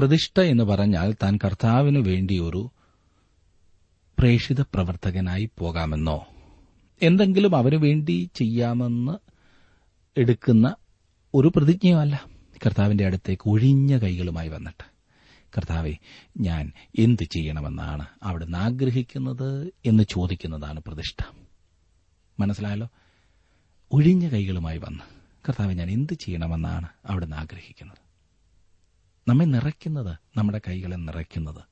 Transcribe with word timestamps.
പ്രതിഷ്ഠ 0.00 0.40
എന്ന് 0.40 0.64
പറഞ്ഞാൽ 0.64 1.12
താൻ 1.22 1.38
കർത്താവിനു 1.44 2.00
വേണ്ടി 2.00 2.38
ഒരു 2.38 2.70
പ്രേഷിത 4.18 4.60
പ്രവർത്തകനായി 4.60 5.50
പോകാമെന്നോ 5.58 6.26
എന്തെങ്കിലും 7.02 7.56
അവനു 7.56 7.76
വേണ്ടി 7.76 8.30
ചെയ്യാമെന്ന് 8.34 9.12
എടുക്കുന്ന 10.16 10.74
ഒരു 11.34 11.52
പ്രതിജ്ഞയല്ല 11.56 12.24
കർത്താവിന്റെ 12.66 13.06
അടുത്തേക്ക് 13.06 13.50
ഒഴിഞ്ഞ 13.50 13.98
കൈകളുമായി 13.98 14.48
വന്നിട്ട് 14.48 14.84
കർത്താവെ 15.56 15.92
ഞാൻ 16.38 16.72
എന്ത് 16.98 17.24
ചെയ്യണമെന്നാണ് 17.24 18.06
അവിടുന്ന് 18.22 18.58
ആഗ്രഹിക്കുന്നത്? 18.58 19.72
എന്ന് 19.86 20.02
ചോദിക്കുന്നതാണ് 20.02 20.80
പ്രതിഷ്ഠ. 20.86 21.34
മനസ്സിലായല്ലോ? 22.40 22.88
ഒഴിഞ്ഞ 23.92 24.28
കൈകളുമായി 24.28 24.78
വന്ന് 24.78 25.02
കർത്താവെ 25.48 25.74
ഞാൻ 25.74 25.90
എന്ത് 25.90 26.14
ചെയ്യണമെന്നാണ് 26.14 26.88
അവിടുന്ന് 27.06 27.36
ആഗ്രഹിക്കുന്നത്? 27.36 28.09
നമ്മെ 29.28 29.44
നിറയ്ക്കുന്നത് 29.44 30.18
നമ്മുടെ 30.36 30.60
കൈകളെ 30.68 30.96
നിറയ്ക്കുന്നത് 30.96 31.62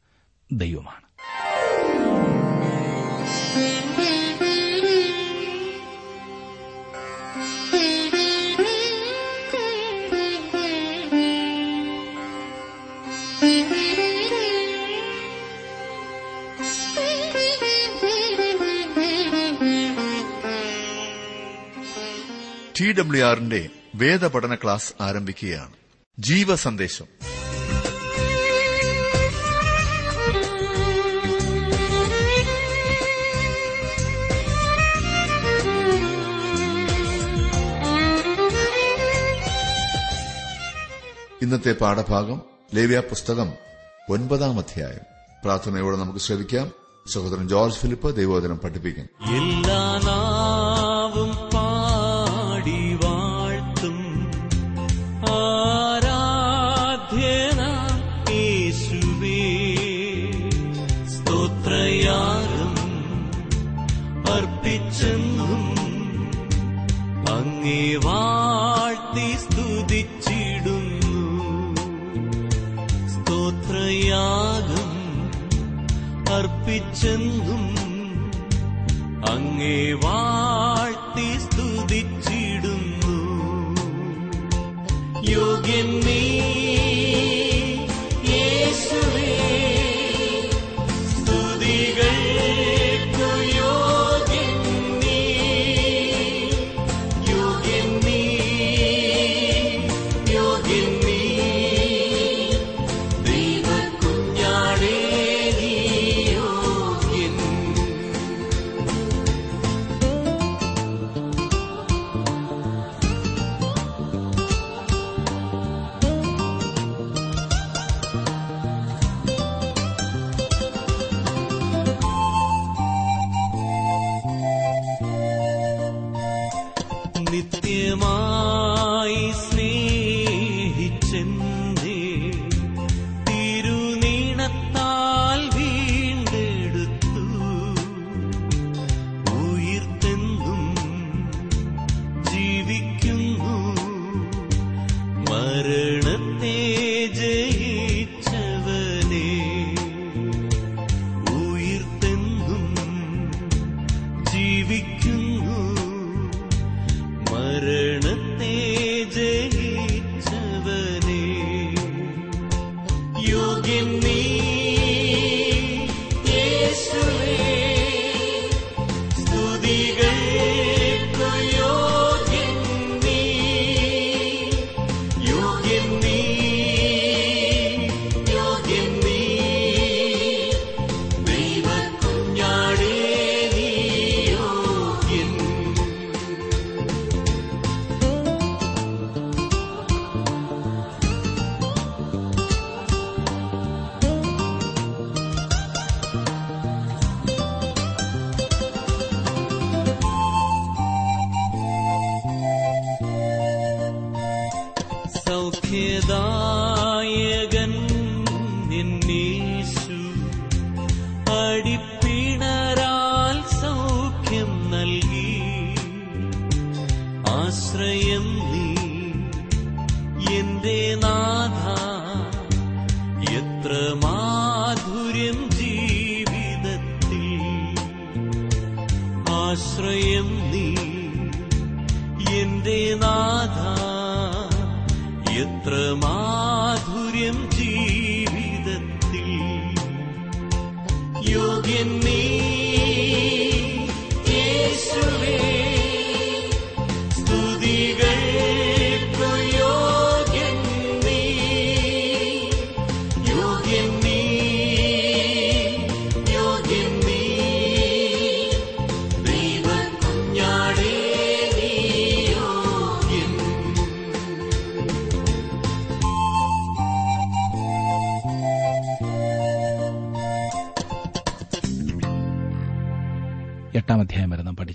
ദൈവമാണ്. 0.53 1.09
ടി 22.81 22.93
ഡബ്ല്യു 22.93 23.25
ആറിന്റെ 23.25 23.69
വേദപഠന 23.95 24.55
ക്ലാസ് 24.55 24.93
ആരംഭിക്കുകയാണ്. 25.01 25.88
ജീവസന്ദേശം. 26.19 27.05
ഇന്നത്തെ 41.43 41.73
പാഠഭാഗം 41.73 42.43
ലേവ്യ 42.75 43.01
പുസ്തകം 43.01 43.53
ഒൻപതാം 44.11 44.59
അധ്യായം. 44.59 45.01
പ്രാർത്ഥനയോടെ 45.45 45.97
നമുക്ക് 45.97 46.19
ശ്രമിക്കാം 46.19 46.73
സഹോദരൻ 47.13 47.49
ജോർജ് 47.49 47.77
ഫിലിപ്പ് 47.77 48.17
ദൈവോദനം 48.17 48.59
പഠിപ്പിക്കും. 48.59 49.09
എല്ലാ 49.37 49.99
സ്തുതിച്ചിടുന്നു 82.01 83.17
യോഗ്യൻ 85.31 85.89
നീ 86.05 86.21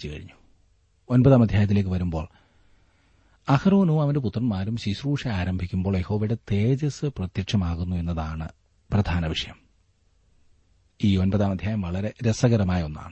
വരെ 0.08 0.16
കഴിഞ്ഞു. 0.16 0.34
ഒൻപതാം 1.10 1.42
അധ്യായത്തിലേക്ക് 1.42 1.90
വരുമ്പോൾ 1.90 2.28
അഹ്റോനും 3.50 4.02
അവന്റെ 4.02 4.20
പുത്രന്മാരും 4.20 4.78
ശുശ്രൂഷ 4.78 5.28
ആരംഭിക്കുമ്പോൾ 5.28 5.98
യഹോവയുടെ 5.98 6.38
തേജസ് 6.52 7.06
പ്രത്യക്ഷമാകുന്നു 7.06 7.96
എന്നതാണ് 7.96 8.50
പ്രധാന 8.94 9.28
വിഷയം. 9.28 9.56
ഈ 11.04 11.18
ഒൻപതാം 11.18 11.52
അധ്യായം 11.52 11.82
വളരെ 11.82 12.14
രസകരമായ 12.24 12.84
ഒന്നാണ്. 12.84 13.12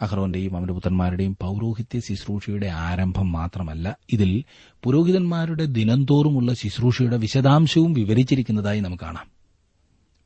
അഹ്റോന്റെയും 0.00 0.56
അവന്റെ 0.56 0.72
പുത്രന്മാരുടെയും 0.72 1.36
പൌരോഹിത്യ 1.40 2.00
ശുശ്രൂഷയുടെ 2.00 2.66
ആരംഭം 2.66 3.32
മാത്രമല്ല 3.32 3.98
ഇതിൽ 4.12 4.44
പുരോഹിതന്മാരുടെ 4.82 5.64
ദിനംതോറുമുള്ള 5.64 6.54
ശുശ്രൂഷയുടെ 6.54 7.16
വിശദാംശവും 7.16 7.92
വിവരിച്ചിരിക്കുന്നതായി 7.92 8.80
നമുക്ക് 8.80 9.04
കാണാം. 9.04 9.26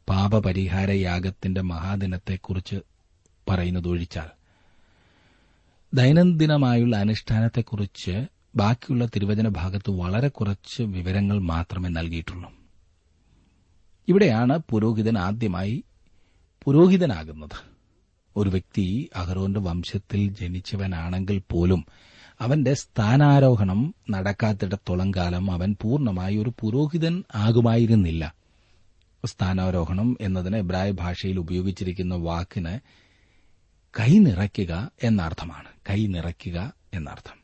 പാപപരിഹാര 0.08 0.90
യാഗത്തിന്റെ 0.90 1.61
മഹാദിനത്തെക്കുറിച്ച് 1.61 2.76
പറയുന്നതൊഴിച്ചാൽ 3.49 4.36
ദൈനംദിനമായുള്ള 5.94 6.97
അനുഷ്ഠാനത്തെക്കുറിച്ച് 6.97 8.27
ബാക്കിയുള്ള 8.56 9.06
തിരുവചന 9.06 9.49
ഭാഗത്ത് 9.49 9.91
വളരെ 9.91 10.29
കുറച്ച് 10.29 10.83
വിവരങ്ങൾ 10.83 11.38
മാത്രമേ 11.38 11.88
നൽകിയിട്ടുള്ളൂ. 11.88 12.53
ഇവിടെയാണ് 14.09 14.59
പുരോഹിതൻ 14.71 15.19
ആദ്യമായി 15.19 15.85
പുരോഹിതനാകുന്നത്. 16.65 17.71
ഒരു 18.37 18.50
വ്യക്തി 18.50 19.11
അഹരോന്റെ 19.17 19.61
വംശത്തിൽ 19.61 20.35
ജനിച്ചവനാണെങ്കിൽ 20.41 21.43
പോലും 21.50 21.87
അവന്റെ 22.41 22.75
സ്ഥാനാരോഹണം 22.75 23.94
നടക്കാത്തിടത്തോളം 24.11 25.11
കാലം 25.17 25.50
അവൻ 25.50 25.77
പൂർണമായി 25.82 26.37
ഒരു 26.37 26.53
പുരോഹിതൻ 26.61 27.25
ആകുമായിരുന്നില്ല. 27.35 28.35
സ്ഥാനാരോഹണം 29.27 30.17
എന്നതിന് 30.21 30.56
എബ്രായ 30.56 30.91
ഭാഷയിൽ 30.91 31.39
ഉപയോഗിച്ചിരിക്കുന്ന 31.39 32.15
വാക്കിന് 32.15 33.06
കൈ 33.98 34.19
നിറയ്ക്കുക 34.19 34.90
എന്നർത്ഥമാണ്. 35.02 35.69
കൈ 35.90 36.06
നിറയ്ക്കുക 36.06 36.72
എന്നർത്ഥം. 36.94 37.38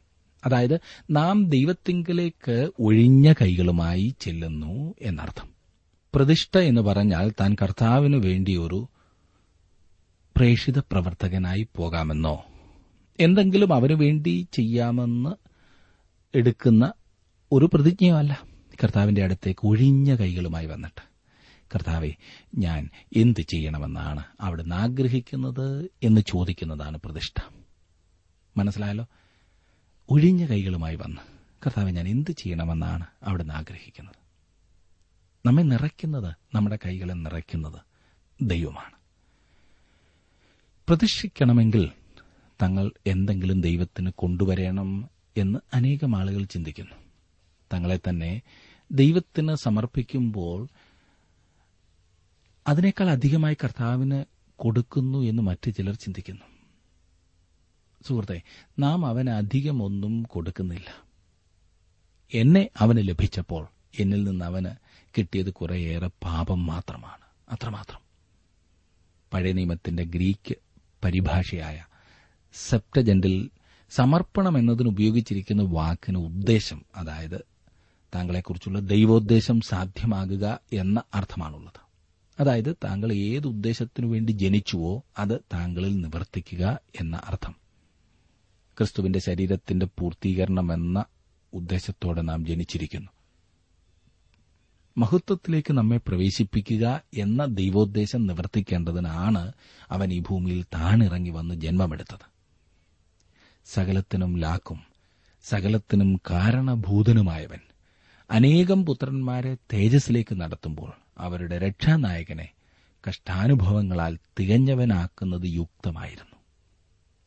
അതായത് 0.47 0.81
നാം 1.11 1.47
ദൈവത്തിങ്കിലേക്ക് 1.49 2.71
ഒഴിഞ്ഞ 2.79 3.33
കൈകളുമായി 3.33 4.15
ചെല്ലുന്നു 4.21 4.95
എന്നർത്ഥം. 5.03 5.49
പ്രതിഷ്ഠ 6.15 6.59
എന്ന് 6.59 6.81
പറഞ്ഞാൽ 6.81 7.33
താൻ 7.41 7.57
കർത്താവിനു 7.63 8.17
വേണ്ടി 8.17 8.57
ഒരു 8.57 8.89
പ്രവർത്തകനായി 10.79 11.69
പോകാമെന്നോ 11.77 12.45
എന്തെങ്കിലും 13.21 13.75
അവനു 13.75 13.95
വേണ്ടി 13.95 14.49
ചെയ്യാമെന്ന് 14.53 15.31
എടുക്കുന്ന 16.35 16.93
ഒരു 17.53 17.71
പ്രതിജ്ഞയല്ല 17.75 18.43
കർത്താവിന്റെ 18.85 19.23
അടുത്തേക്ക് 19.23 19.67
ഒഴിഞ്ഞ 19.67 20.15
കൈകളുമായി 20.15 20.67
വന്നിട്ട്. 20.67 21.12
കർത്താവെ 21.75 22.11
ഞാൻ 22.59 22.89
എന്ത് 23.17 23.41
ചെയ്യണമെന്നാണ് 23.41 24.25
അവിടുന്ന് 24.41 24.75
ആഗ്രഹിക്കുന്നത് 24.75 25.91
എന്ന് 26.03 26.21
ചോദിക്കുന്നതാണ് 26.21 26.99
പ്രതിഷ്ഠ. 27.05 27.53
മനസ്സിലായല്ലോ? 28.57 29.07
ഒഴിഞ്ഞ 30.09 30.47
കൈകളുമായി 30.47 30.97
വന്ന് 30.97 31.21
കർത്താവെ 31.67 31.91
ഞാൻ 31.91 32.09
എന്ത് 32.09 32.31
ചെയ്യണമെന്നാണ് 32.31 33.07
അവിടുന്ന് 33.23 33.55
ആഗ്രഹിക്കുന്നത്? 33.55 34.15
നമ്മെ 35.47 35.63
നിറയ്ക്കുന്നത് 35.63 36.35
നമ്മുടെ 36.55 36.79
കൈകളെ 36.87 37.13
നിറയ്ക്കുന്നത് 37.13 37.81
ദൈവമാണ്. 38.41 38.95
പ്രതിഷ്ഠിക്കണമെങ്കിൽ 40.89 41.91
തങ്ങൾ 42.63 42.91
എന്തെങ്കിലും 43.07 43.61
ദൈവത്തിന് 43.61 44.11
കൊണ്ടുവരണം 44.15 45.11
എന്ന് 45.37 45.59
അനേകം 45.75 46.17
ആളുകൾ 46.17 46.45
ചിന്തിക്കുന്നു. 46.45 46.95
തങ്ങളെ 47.73 47.97
തന്നെ 47.97 48.43
ദൈവത്തിന് 48.93 49.55
സമർപ്പിക്കുമ്പോൾ 49.55 50.69
അതിനേക്കാൾ 52.67 53.11
അധികമായി 53.11 53.55
കർത്താവിന് 53.55 54.25
കൊടുക്കുന്നു 54.57 55.19
എന്ന് 55.19 55.43
മറ്റു 55.43 55.71
ചിലർ 55.71 55.95
ചിന്തിക്കുന്നു. 55.95 56.43
സുഹൃത്തെ 58.09 58.43
നാം 58.79 59.07
അവന് 59.07 59.31
അധികമൊന്നും 59.31 60.23
കൊടുക്കുന്നില്ല. 60.23 61.07
എന്നെ 62.35 62.69
അവന് 62.79 63.09
ലഭിച്ചപ്പോൾ 63.09 63.67
എന്നിൽ 64.01 64.25
നിന്ന് 64.25 64.45
അവന് 64.45 64.71
കിട്ടിയത് 65.19 65.51
കുറേയേറെ 65.51 66.11
പാപം 66.23 66.67
മാത്രമാണ്. 66.67 67.53
അത്രമാത്രം. 67.53 68.01
പഴയ 69.33 69.53
നിയമത്തിന്റെ 69.53 70.05
ഗ്രീക്ക് 70.05 70.55
പരിഭാഷയായ 71.05 71.85
സെപ്റ്റജന്റിൽ 72.55 73.51
സമർപ്പണം 73.91 74.59
എന്നതിന് 74.59 74.89
ഉപയോഗിച്ചിരിക്കുന്ന 74.89 75.63
വാക്കിന് 75.63 76.19
ഉദ്ദേശം 76.19 76.85
അതായത് 76.97 77.45
താങ്കളെക്കുറിച്ചുള്ള 78.15 78.79
ദൈവോദ്ദേശം 78.79 79.61
സാധ്യമാകുക 79.61 80.61
എന്ന 80.73 81.03
അർത്ഥമാണുള്ളത്. 81.15 81.92
അതായത് 82.41 82.77
താങ്കൾ 82.85 83.13
ഏത് 83.13 83.47
ഉദ്ദേശത്തിനു 83.47 84.07
വേണ്ടി 84.07 84.33
ജനിച്ചുവോ 84.33 85.05
അത് 85.19 85.41
താങ്കളിൽ 85.55 86.01
നിവർത്തിക്കുക 86.01 86.79
എന്ന 87.01 87.17
അർത്ഥം. 87.25 87.53
ക്രിസ്തുവിന്റെ 88.79 89.19
ശരീരത്തിന്റെ 89.19 89.87
പൂർത്തീകരണം 89.87 90.73
എന്ന 90.73 91.05
ഉദ്ദേശത്തോടെ 91.53 92.23
നാം 92.23 92.47
ജനിച്ചിരിക്കുന്നു. 92.47 93.11
മഹത്വത്തിലേക്ക് 94.99 95.73
നമ്മെ 95.73 95.97
പ്രവേശിപ്പിക്കുക 95.97 97.03
എന്ന 97.15 97.45
ദൈവോദ്ദേശം 97.45 98.27
നിവർത്തിക്കേണ്ടതിനാണ് 98.27 99.53
അവൻ 99.91 100.13
ഈ 100.13 100.21
ഭൂമിയിൽ 100.21 100.63
താണിറങ്ങി 100.63 101.31
വന്ന് 101.31 101.55
ജന്മമെടുത്തത്. 101.55 102.33
സകലത്തിനും 103.65 104.39
ലാക്കും 104.39 104.81
സകലത്തിനും 105.43 106.21
കാരണഭൂതനുമായവൻ 106.31 107.59
അനേകം 108.31 108.87
പുത്രന്മാരെ 108.87 109.57
തേജസ്സിലേക്ക് 109.73 110.41
നടത്തുമ്പോൾ 110.41 111.02
അവരുടെ 111.19 111.59
രക്ഷാനായകനെ 111.59 112.49
കഷ്ടാനുഭവങ്ങളാൽ 113.09 114.19
തികഞ്ഞവനാക്കുന്നത് 114.41 115.47
യുക്തമായിരുന്നു. 115.47 116.37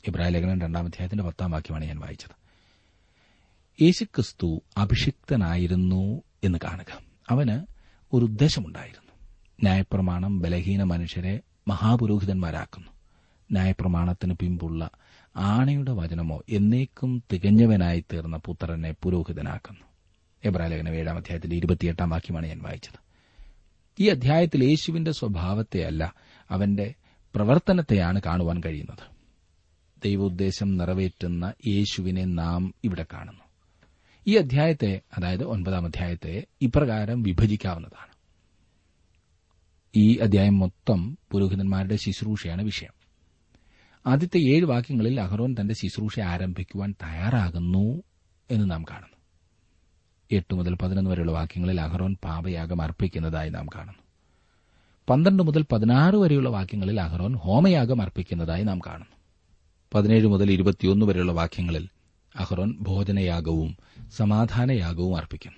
ഇബ്രാഹിം 0.07 0.33
ലേഖനൻ 0.33 0.61
രണ്ടാം 0.61 0.85
അധ്യായത്തിന്റെ 0.85 1.23
പത്താം 1.23 1.51
വാക്യമാണ് 1.51 1.85
ഞാൻ 1.85 1.99
വായിച്ചത്. 1.99 2.45
യേശുക്രിസ്തു 3.83 4.61
അഭിഷിക്തനായിരുന്നു 4.77 6.21
എന്ന് 6.43 6.59
കാണുക. 6.63 6.99
അവന് 7.29 7.65
ഒരു 8.13 8.25
ഉദ്ദേശമുണ്ടായിരുന്നു. 8.25 9.11
ന്യായപ്രമാണം 9.63 10.39
ബലഹീന 10.39 10.83
മനുഷ്യരെ 10.83 11.39
മഹാപുരോഹിതന്മാരാക്കുന്നു. 11.67 12.91
ന്യായപ്രമാണത്തിന് 13.51 14.33
പിമ്പുള്ള 14.33 14.89
ആണയുടെ 15.35 15.91
വചനമോ 15.91 16.41
എന്നേക്കും 16.49 17.23
തികഞ്ഞവനായി 17.33 18.05
തീർന്ന 18.13 18.37
പുത്രനെ 18.37 18.95
പുരോഹിതനാക്കുന്നു. 19.03 19.85
എബ്രാലേഖനം 20.45 20.95
ഏഴാം 20.95 21.17
അധ്യായത്തിന്റെ 21.17 21.55
ഇരുപത്തിയെട്ടാം 21.55 22.09
വാക്യമാണ് 22.09 22.47
ഞാൻ 22.47 22.61
വായിച്ചത്. 22.61 23.04
ഈ 23.99 24.07
അധ്യായത്തിൽ 24.07 24.63
യേശുവിന്റെ 24.63 25.11
സ്വഭാവത്തെയല്ല 25.11 26.13
അവന്റെ 26.49 26.93
പ്രവർത്തനത്തെയാണ് 27.35 28.21
കാണുവാൻ 28.25 28.61
കഴിയുന്നത്. 28.65 29.15
ദൈവോദ്ദേശം 30.03 30.77
നിറവേറ്റുന്ന 30.77 31.53
യേശുവിനെ 31.67 32.25
നാം 32.25 32.73
ഇവിടെ 32.83 33.05
കാണുന്നു. 33.13 33.43
ഈ 34.27 34.35
അധ്യായത്തെ 34.35 35.01
അതായത് 35.17 35.43
ഒൻപതാം 35.43 35.85
അധ്യായത്തെ 35.85 36.45
ഇപ്രകാരം 36.61 37.23
വിഭജിക്കാവുന്നതാണ്. 37.23 38.15
ഈ 39.95 40.17
അധ്യായം 40.17 40.59
മൊത്തം 40.59 41.17
പുരോഹിതന്മാരുടെ 41.31 41.95
ശുശ്രൂഷയാണ് 41.95 42.63
വിഷയം. 42.63 42.91
ആദ്യത്തെ 44.07 44.37
ഏഴ് 44.37 44.65
വാക്യങ്ങളിൽ 44.65 45.21
അഹ്റോൻ 45.21 45.55
തന്റെ 45.61 45.73
ശുശ്രൂഷ 45.73 46.19
ആരംഭിക്കുവാൻ 46.19 46.91
തയ്യാറാകുന്നു 46.91 48.03
എന്ന് 48.51 48.71
നാം 48.71 48.83
കാണുന്നു. 48.83 49.14
എട്ട് 50.35 50.55
മുതൽ 50.55 50.75
പതിനൊന്ന് 50.75 51.11
വരെയുള്ള 51.11 51.31
വാക്യങ്ങളിൽ 51.31 51.81
അഹ്റോൻ 51.81 52.17
പാപയാഗം 52.23 52.81
അർപ്പിക്കുന്നതായി 52.81 53.49
നാം 53.49 53.67
കാണുന്നു. 53.75 53.99
പന്ത്രണ്ട് 55.09 55.43
മുതൽ 55.43 55.65
പതിനാറ് 55.71 56.15
വരെയുള്ള 56.15 56.49
വാക്യങ്ങളിൽ 56.49 57.01
അഹ്റോൻ 57.01 57.33
ഹോമയാഗം 57.33 58.01
അർപ്പിക്കുന്നതായി 58.01 58.63
നാം 58.63 58.79
കാണുന്നു. 58.79 59.15
പതിനേഴ് 59.93 60.27
മുതൽ 60.27 60.51
ഇരുപത്തിയൊന്ന് 60.51 61.05
വരെയുള്ള 61.05 61.31
വാക്യങ്ങളിൽ 61.31 61.89
അഹ്റോൻ 62.35 62.75
ഭോജനയാഗവും 62.81 63.77
സമാധാനയാഗവും 64.17 65.17
അർപ്പിക്കുന്നു. 65.17 65.57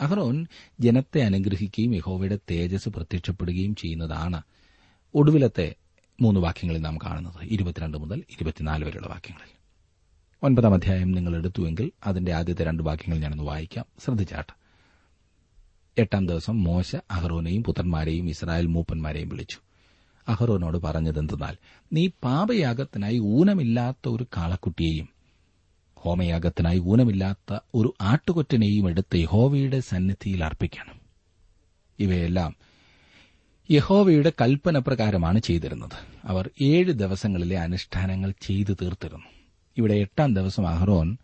അഹ്റോൻ 0.00 0.46
ജനത്തെ 0.80 1.20
അനുഗ്രഹിക്കുകയും 1.20 1.94
യഹോവയുടെ 1.94 2.38
തേജസ് 2.50 2.88
പ്രത്യക്ഷപ്പെടുകയും 2.88 3.74
ചെയ്യുന്നതാണ് 3.74 4.42
ഒടുവിലത്തെ 5.14 5.74
മൂന്ന് 6.20 6.40
വാക്യങ്ങളിൽ 6.40 6.80
നാം 6.80 6.98
കാണുന്നത്. 6.98 7.44
ഇരുപത്തിരണ്ട് 7.44 7.98
മുതൽ 7.98 8.18
ഇരുപത്തിനാല് 8.30 8.84
വരെയുള്ള 8.84 9.06
വാക്യങ്ങളിൽ. 9.06 9.59
ഒൻപതാം 10.42 10.74
അധ്യായം 10.74 11.12
നിങ്ങൾ 11.12 11.36
എടുത്തുവെങ്കിൽ 11.36 11.90
അതിന്റെ 12.06 12.32
ആദ്യത്തെ 12.32 12.64
രണ്ട് 12.64 12.82
വാക്യങ്ങൾ 12.82 13.18
ഞാനൊന്ന് 13.18 13.44
വായിക്കാം. 13.44 13.84
ശ്രദ്ധിച്ചാട്ട്. 14.04 14.52
എട്ടാം 15.98 16.26
ദിവസം 16.26 16.62
മോശ 16.62 16.96
അഹ്റോനെയും 17.10 17.64
പുത്രന്മാരെയും 17.64 18.28
ഇസ്രായേൽ 18.28 18.66
മൂപ്പന്മാരെയും 18.66 19.28
വിളിച്ചു. 19.28 19.58
അഹ്റോനോട് 20.28 20.78
പറഞ്ഞതെന്തെന്നാൽ 20.78 21.56
നീ 21.92 22.06
പാപയാഗത്തിനായി 22.06 23.18
ഊനമില്ലാത്ത 23.18 24.08
ഒരു 24.08 24.26
കാളക്കുട്ടിയെയും 24.36 25.08
ഹോമയാഗത്തിനായി 25.96 26.78
ഊനമില്ലാത്ത 26.78 27.58
ഒരു 27.74 27.94
ആട്ടുകൊറ്റനെയും 28.00 28.88
എടുത്ത് 28.88 29.16
യഹോവയുടെ 29.16 29.80
സന്നിധിയിൽ 29.80 30.44
അർപ്പിക്കണം. 30.44 31.00
ഇവയെല്ലാം 31.98 32.56
യഹോവയുടെ 33.70 34.32
കൽപ്പന 34.40 34.78
പ്രകാരമാണ് 34.78 35.38
ചെയ്തിരുന്നത്. 35.38 36.16
അവർ 36.24 36.50
ഏഴ് 36.60 36.92
ദിവസങ്ങളിലെ 36.92 37.58
അനുഷ്ഠാനങ്ങൾ 37.58 38.34
ചെയ്തു 38.42 38.72
തീർത്തിരുന്നു. 38.72 39.39
ഇവിടെ 39.80 39.94
എട്ടാം 39.94 40.34
ദിവസം 40.34 40.68
അഹ്റോൻ 40.68 41.16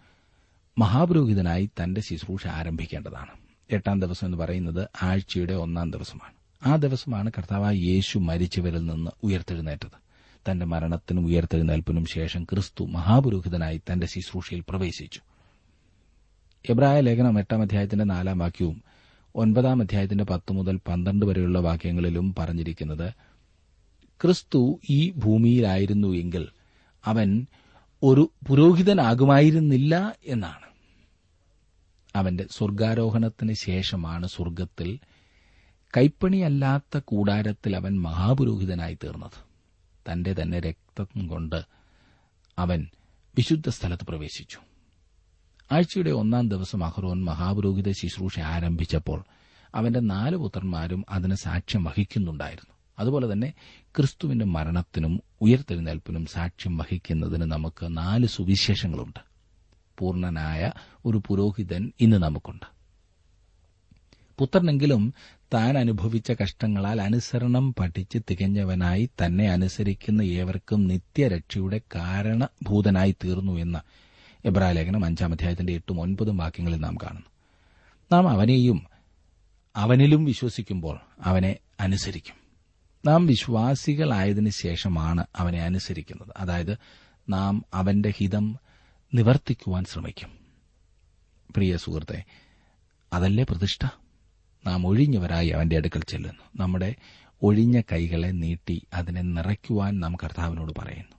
മഹാപുരോഹിതനായി 0.79 1.71
തന്റെ 1.83 2.01
ശുശ്രൂഷ 2.01 2.47
ആരംഭിക്കേണ്ടതാണ്. 2.47 3.31
എട്ടാം 3.71 4.01
ദിവസം 4.01 4.27
എന്ന് 4.27 4.39
പറയുന്നത് 4.39 4.89
ആഴ്ചയുടെ 5.03 5.55
ഒന്നാം 5.55 5.91
ദിവസമാണ്. 5.91 6.33
ആ 6.69 6.77
ദിവസമാണ് 6.77 7.31
കർത്താവായ 7.39 7.75
യേശു 7.75 8.19
മരിച്ചവരിൽ 8.19 8.87
നിന്ന് 8.87 9.11
ഉയർത്തെഴുന്നേറ്റത്. 9.23 9.97
തന്റെ 10.51 10.67
മരണത്തിനും 10.67 11.27
ഉയർത്തെഴുന്നേൽപ്പിനും 11.27 12.07
ശേഷം 12.07 12.45
ക്രിസ്തു 12.45 12.85
മഹാപുരോഹിതനായി 12.85 13.81
തന്റെ 13.93 14.07
ശുശ്രൂഷയിൽ 14.07 14.63
പ്രവേശിച്ചു. 14.69 15.21
എബ്രായ 16.71 17.01
ലേഖനം 17.01 17.39
എട്ടാം 17.39 17.63
അധ്യായത്തിന്റെ 17.63 18.05
നാലാം 18.05 18.39
വാക്യവും 18.39 18.83
ഒൻപതാം 19.35 19.83
അധ്യായത്തിന്റെ 19.83 20.25
പത്ത് 20.25 20.53
മുതൽ 20.53 20.81
പന്ത്രണ്ട് 20.89 21.27
വരെയുള്ള 21.27 21.59
വാക്യങ്ങളിലും 21.59 22.35
പറഞ്ഞിരിക്കുന്നത് 22.39 23.13
ക്രിസ്തു 24.23 24.81
ഈ 24.91 25.11
ഭൂമിയിലായിരുന്നു 25.11 26.09
എങ്കിൽ 26.09 26.49
അവൻ 27.05 27.47
ഒരു 28.03 28.31
പുരോഹിതനാകുമായിരുന്നില്ല 28.49 30.17
എന്നാണ്. 30.25 30.67
അവന്റെ 32.17 32.47
സ്വർഗാരോഹണത്തിന് 32.51 33.53
ശേഷമാണ് 33.53 34.27
സ്വർഗത്തിൽ 34.27 34.99
കൈപ്പണിയല്ലാത്ത 35.97 37.01
കൂടാരത്തിൽ 37.05 37.77
അവൻ 37.77 38.01
മഹാപുരോഹിതനായി 38.01 38.95
തീർന്നത്. 38.95 39.47
തന്റെ 40.13 40.35
തന്നെ 40.43 40.61
രക്തം 40.61 41.27
കൊണ്ട് 41.27 41.63
അവൻ 42.59 42.87
വിശുദ്ധ 43.37 43.69
സ്ഥലത്ത് 43.69 44.05
പ്രവേശിച്ചു. 44.05 44.59
ആഴ്ചയുടെ 45.73 46.11
ഒന്നാം 46.11 46.49
ദിവസം 46.49 46.85
അഹ്റോൻ 46.85 47.25
മഹാപുരോഹിത 47.25 47.91
ശുശ്രൂഷ 47.91 48.41
ആരംഭിച്ചപ്പോൾ 48.41 49.25
അവന്റെ 49.75 50.01
നാല് 50.01 50.37
പുത്രന്മാരും 50.37 51.05
അതിന് 51.09 51.35
സാക്ഷ്യം 51.35 51.85
വഹിക്കുന്നുണ്ടായിരുന്നു. 51.85 52.75
അതുപോലെ 52.99 53.33
തന്നെ 53.33 53.55
ക്രിസ്തുവിന്റെ 53.99 54.45
മരണത്തിനും 54.45 55.23
ഉയർത്തെഴുന്നേൽപ്പിനും 55.41 56.27
സാക്ഷ്യം 56.27 56.77
വഹിക്കുന്നതിന് 56.77 57.43
നമുക്ക് 57.43 57.97
നാല് 57.97 58.27
സുവിശേഷങ്ങളുണ്ട്. 58.27 59.21
പൂർണനായ 59.99 60.73
ഒരു 61.07 61.23
പുരോഹിതൻ 61.27 61.93
ഇന്ന് 62.01 62.17
നമുക്കുണ്ട്. 62.17 62.67
പുത്രനെങ്കിലും 64.39 65.15
താൻ 65.55 65.79
അനുഭവിച്ച 65.79 66.33
കഷ്ടങ്ങളാൽ 66.43 67.03
അനുസരണം 67.03 67.75
പഠിച്ച് 67.79 68.19
തികഞ്ഞവനായി 68.31 69.11
തന്നെ 69.25 69.51
അനുസരിക്കുന്ന 69.51 70.23
ഏവർക്കും 70.23 70.87
നിത്യരക്ഷയുടെ 70.87 71.81
കാരണഭൂതനായി 71.95 73.15
തീർന്നു 73.25 73.53
എന്ന് 73.53 73.79
എബ്രാലേഖനം 74.45 75.05
അഞ്ചാം 75.05 75.33
അധ്യായത്തിന്റെ 75.33 75.73
എട്ടും 75.73 76.01
ഒൻപതും 76.01 76.37
വാക്യങ്ങളിൽ 76.37 76.77
നാം 76.77 76.95
കാണുന്നു. 76.95 77.27
നാം 78.13 78.29
അവനെയും 78.29 78.87
അവനിലും 79.77 80.25
വിശ്വസിക്കുമ്പോൾ 80.25 80.99
അവനെ 81.21 81.57
അനുസരിക്കും. 81.81 82.46
നാം 83.07 83.27
വിശ്വാസികളായതിനു 83.27 84.51
ശേഷമാണ് 84.51 85.25
അവനെ 85.37 85.63
അനുസരിക്കുന്നത്. 85.63 86.35
അതായത് 86.37 86.79
നാം 87.29 87.65
അവന്റെ 87.75 88.13
ഹിതം 88.17 88.57
നിവർത്തിക്കുവാൻ 89.15 89.85
ശ്രമിക്കും. 89.85 90.31
പ്രിയ 91.57 91.77
സുഹൃത്തെ 91.77 92.25
അതല്ലേ 93.13 93.45
പ്രതിഷ്ഠ? 93.51 93.87
നാം 94.67 94.87
ഒഴിഞ്ഞവരായി 94.87 95.49
അവന്റെ 95.49 95.77
അടുക്കൽ 95.77 96.03
ചെല്ലുന്നു. 96.09 96.43
നമ്മുടെ 96.57 96.95
ഒഴിഞ്ഞ 97.43 97.81
കൈകളെ 97.81 98.29
നീട്ടി 98.29 98.83
അതിനെ 98.95 99.23
നിറയ്ക്കുവാൻ 99.23 100.01
നാം 100.01 100.15
കർത്താവിനോട് 100.15 100.73
പറയുന്നു. 100.79 101.17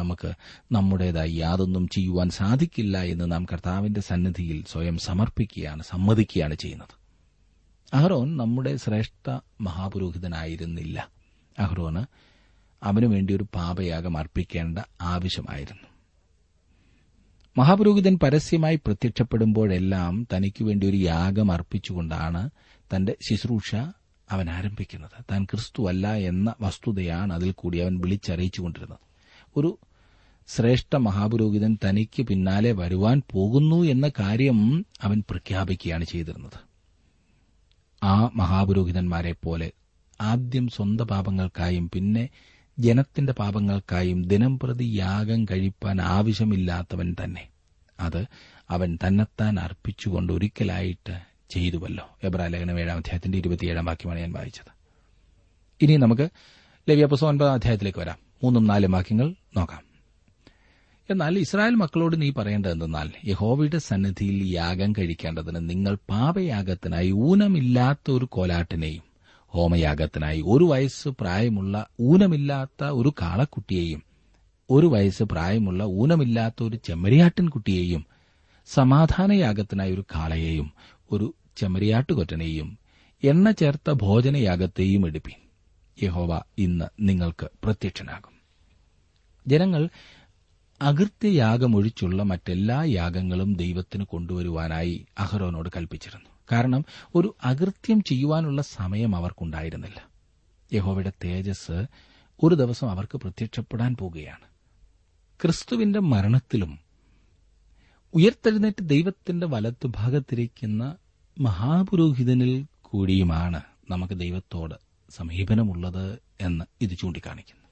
നമുക്ക് 0.00 0.32
നമ്മുടേതായി 0.72 1.30
യാതൊന്നും 1.30 1.88
ചെയ്യുവാൻ 1.88 2.30
സാധിക്കില്ല 2.30 2.98
എന്ന് 2.98 3.32
നാം 3.32 3.44
കർത്താവിന്റെ 3.44 4.00
സന്നിധിയിൽ 4.00 4.64
സ്വയം 4.68 4.98
സമർപ്പിക്കുകയാണ് 4.98 5.82
സമ്മതിക്കുകയാണ് 5.82 6.54
ചെയ്യുന്നത്. 6.54 7.03
അഹ്റോൻ 7.94 8.36
നമ്മുടെ 8.36 8.76
ശ്രേഷ്ഠ 8.76 9.38
മഹാപുരോഹിതനായിരുന്നില്ല. 9.60 11.08
അഹ്റോന് 11.58 12.04
അവനുവേണ്ടി 12.82 13.34
ഒരു 13.34 13.46
പാപയാഗം 13.54 14.18
അർപ്പിക്കേണ്ട 14.18 14.78
ആവശ്യമായിരുന്നു. 15.00 15.88
മഹാപുരോഹിതൻ 17.58 18.18
പരസ്യമായി 18.18 18.76
പ്രത്യക്ഷപ്പെടുമ്പോഴെല്ലാം 18.76 20.26
തനിക്ക് 20.36 20.64
വേണ്ടി 20.64 20.86
ഒരു 20.86 20.96
യാഗം 20.96 21.52
അർപ്പിച്ചുകൊണ്ടാണ് 21.52 22.50
തന്റെ 22.96 23.16
ശുശ്രൂഷ 23.28 23.74
അവൻ 24.30 24.50
ആരംഭിക്കുന്നത്. 24.50 25.24
താൻ 25.32 25.44
ക്രിസ്തുവല്ല 25.44 26.14
എന്ന 26.14 26.54
വസ്തുതയാണ് 26.60 27.32
അതിൽ 27.32 27.52
കൂടി 27.52 27.78
അവൻ 27.78 28.00
വിളിച്ചറിയിച്ചുകൊണ്ടിരുന്നത്. 28.00 28.98
ഒരു 29.56 29.78
ശ്രേഷ്ഠ 30.46 30.96
മഹാപുരോഹിതൻ 30.96 31.78
തനിക്ക് 31.88 32.22
പിന്നാലെ 32.22 32.72
വരുവാൻ 32.72 33.22
പോകുന്നു 33.32 33.82
എന്ന 33.82 34.08
കാര്യം 34.08 34.86
അവൻ 35.02 35.22
പ്രഖ്യാപിക്കുകയാണ് 35.30 36.04
ചെയ്തിരുന്നത്. 36.04 36.73
ആ 38.04 38.30
മഹാപുരോഹിതന്മാരെ 38.34 39.32
പോലെ 39.32 39.72
ആദ്യം 40.20 40.68
സ്വന്തം 40.68 41.06
പാപങ്ങൾക്കായും 41.06 41.90
പിന്നെ 41.90 42.28
ജനത്തിന്റെ 42.78 43.32
പാപങ്ങൾക്കായും 43.32 44.22
ദിനം 44.22 44.58
പ്രതി 44.58 44.84
യാഗം 44.84 45.44
കഴിപ്പാൻ 45.44 46.00
ആവശ്യമില്ലാത്തവൻ 46.00 47.16
തന്നെ. 47.24 47.48
അത് 48.00 48.26
അവൻ 48.70 48.98
തന്നെത്താൻ 49.06 49.60
അർപ്പിച്ചുകൊണ്ട് 49.60 50.32
ഒരിക്കലായിട്ട് 50.32 51.20
ചെയ്തുവല്ലോ. 51.50 52.18
എബ്രാലേഖനം 52.24 52.80
ഏഴാം 52.80 52.96
അധ്യായത്തിന്റെ 52.96 53.38
ഇരുപത്തിയേഴാം 53.38 53.84
വാക്യമാണ് 53.84 54.18
ഞാൻ 54.18 54.32
വായിച്ചത്. 54.32 54.72
ഇനി 55.80 55.96
നമുക്ക് 55.96 56.28
ലവ്യപ്പസോ 56.90 57.28
ഒൻപതാം 57.28 57.52
അധ്യായത്തിലേക്ക് 57.52 57.98
വരാം. 57.98 58.16
മൂന്നും 58.42 58.64
നാലും 58.64 58.92
വാക്യങ്ങൾ 58.92 59.34
നോക്കാം. 59.56 59.93
എന്നാൽ 61.08 61.38
ഇസ്രായേൽ 61.38 61.74
മക്കളോട് 61.74 62.22
നീ 62.22 62.30
പറയേണ്ടതെന്നാൽ 62.30 63.08
യഹോവയുടെ 63.28 63.78
സന്നിധിയിൽ 63.78 64.44
യാഗം 64.52 64.92
കഴിക്കേണ്ടതിന് 64.92 65.70
നിങ്ങൾ 65.70 65.94
പാപയാഗത്തിനായി 66.08 67.10
ഊനമില്ലാത്ത 67.24 68.10
ഒരു 68.10 68.24
കോലാട്ടിനെയും 68.24 69.02
ഹോമയാഗത്തിനായി 69.52 70.42
ഒരു 70.46 70.64
വയസ്സ് 70.64 71.08
പ്രായമുള്ള 71.08 71.86
ഊനമില്ലാത്ത 72.00 72.84
ഒരു 72.84 73.12
കാളക്കുട്ടിയെയും 73.22 74.02
ഒരു 74.70 74.86
വയസ്സ് 74.86 75.22
പ്രായമുള്ള 75.22 75.84
ഊനമില്ലാത്ത 75.84 76.62
ഒരു 76.62 76.76
ചെമ്മരിയാട്ടിൻകുട്ടിയെയും 76.84 78.02
സമാധാനയാഗത്തിനായി 78.68 79.92
ഒരു 79.92 80.04
കാളയെയും 80.14 80.68
ഒരു 81.10 81.34
ചെമ്മരിയാട്ടുകൊറ്റനെയും 81.56 82.78
എണ്ണ 83.22 83.50
ചേർത്ത 83.50 83.90
ഭോജനയാഗത്തെയും 83.92 85.06
എടുപ്പി 85.06 85.34
യഹോവ 86.02 86.42
ഇന്ന് 86.58 86.86
നിങ്ങൾക്ക് 87.00 87.46
പ്രത്യക്ഷനാകും. 87.64 88.30
ജനങ്ങൾ 89.46 89.82
അകൃത്യയാഗമൊഴിച്ചുള്ള 90.82 92.22
മറ്റെല്ലാ 92.22 92.84
യാഗങ്ങളും 92.84 93.54
ദൈവത്തിന് 93.54 94.04
കൊണ്ടുവരുവാനായി 94.04 95.06
അഹ്റോനോട് 95.18 95.68
കൽപ്പിച്ചിരുന്നു. 95.76 96.30
കാരണം 96.52 96.84
ഒരു 97.14 97.34
അകൃത്യം 97.44 98.02
ചെയ്യുവാനുള്ള 98.02 98.62
സമയം 98.62 99.16
അവർക്കുണ്ടായിരുന്നില്ല. 99.16 100.08
യഹോവയുടെ 100.72 101.12
തേജസ് 101.24 101.86
ഒരു 102.42 102.54
ദിവസം 102.54 102.90
അവർക്ക് 102.90 103.18
പ്രത്യക്ഷപ്പെടാൻ 103.18 103.96
പോകുകയാണ് 103.96 104.46
ക്രിസ്തുവിന്റെ 105.40 106.00
മരണത്തിലും 106.00 106.78
ഉയർത്തെഴുന്നേറ്റ് 108.14 108.82
ദൈവത്തിന്റെ 108.82 109.46
വലത്തുഭാഗത്തിരിക്കുന്ന 109.46 110.96
മഹാപുരോഹിതനിൽ 111.40 112.64
കൂടിയുമാണ് 112.82 113.62
നമുക്ക് 113.90 114.14
ദൈവത്തോട് 114.14 114.74
സമീപനമുള്ളത് 115.10 116.18
എന്ന് 116.40 116.64
ഇത് 116.80 116.98
ചൂണ്ടിക്കാണിക്കുന്നു. 116.98 117.63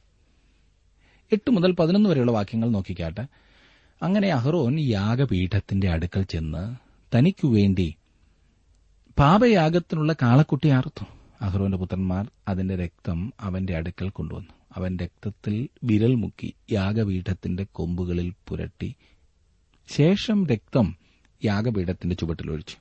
എട്ട് 1.32 1.50
മുതൽ 1.50 1.72
പതിനൊന്ന് 1.72 2.10
വരെയുള്ള 2.10 2.32
വാക്യങ്ങൾ 2.32 2.70
നോക്കിക്കാട്ടെ. 2.70 3.24
അങ്ങനെ 4.02 4.32
അഹ്റോൻ 4.32 4.80
യാഗപീഠത്തിന്റെ 4.80 5.90
അടുക്കൽ 5.90 6.22
ചെന്ന് 6.22 6.62
തനിക്കു 7.12 7.46
വേണ്ടി 7.46 7.94
പാപയാഗത്തിനുള്ള 9.18 10.12
കാളക്കുട്ടി 10.12 10.68
ആർത്തു 10.68 11.04
അഹ്റോന്റെ 11.40 11.78
പുത്രന്മാർ 11.78 12.30
അതിന്റെ 12.48 12.76
രക്തം 12.76 13.32
അവന്റെ 13.40 13.76
അടുക്കൽ 13.76 14.08
കൊണ്ടുവന്നു. 14.08 14.52
അവൻ 14.76 14.96
രക്തത്തിൽ 14.96 15.68
വിരൽ 15.84 16.14
മുക്കി 16.14 16.54
യാഗപീഠത്തിന്റെ 16.70 17.66
കൊമ്പുകളിൽ 17.72 18.32
പുരട്ടി 18.48 18.94
ശേഷം 19.88 20.46
രക്തം 20.46 20.86
യാഗപീഠത്തിന്റെ 21.44 22.16
ചുവട്ടിലൊഴിച്ചു 22.16 22.76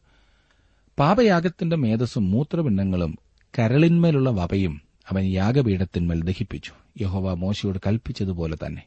പാപയാഗത്തിന്റെ 0.98 1.75
മേധസ്സും 1.75 2.31
മൂത്രപിണ്ഡങ്ങളും 2.31 3.17
കരളിന്മേലുള്ള 3.53 4.29
വപയും 4.29 4.81
അവൻ 5.10 5.24
യാഗപീഠത്തിന്മേൽ 5.25 6.24
ദഹിപ്പിച്ചു. 6.24 6.74
യഹോവ 7.01 7.33
മോശയോട് 7.33 7.79
കൽപ്പിച്ചതുപോലെ 7.88 8.57
തന്നെ. 8.65 8.83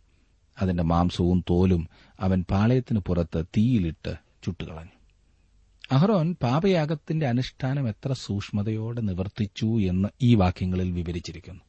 അതിന്റെ 0.63 0.83
മാംസവും 0.83 1.45
തോലും 1.51 1.89
അവൻ 2.21 2.45
പാളയത്തിന് 2.51 2.99
പുറത്ത് 2.99 3.45
തീയിലിട്ട് 3.57 4.15
ചുട്ടുകളഞ്ഞു. 4.45 4.95
അഹ്റോൻ 5.93 6.37
പാപയാഗത്തിന്റെ 6.43 7.27
അനുഷ്ഠാനം 7.27 7.89
എത്ര 7.89 8.13
സൂക്ഷ്മതയോടെ 8.13 9.01
നിവർത്തിച്ചു 9.01 9.81
എന്ന് 9.81 10.09
ഈ 10.23 10.35
വാക്യങ്ങളിൽ 10.35 10.93
വിവരിച്ചിരിക്കുന്നു. 10.93 11.61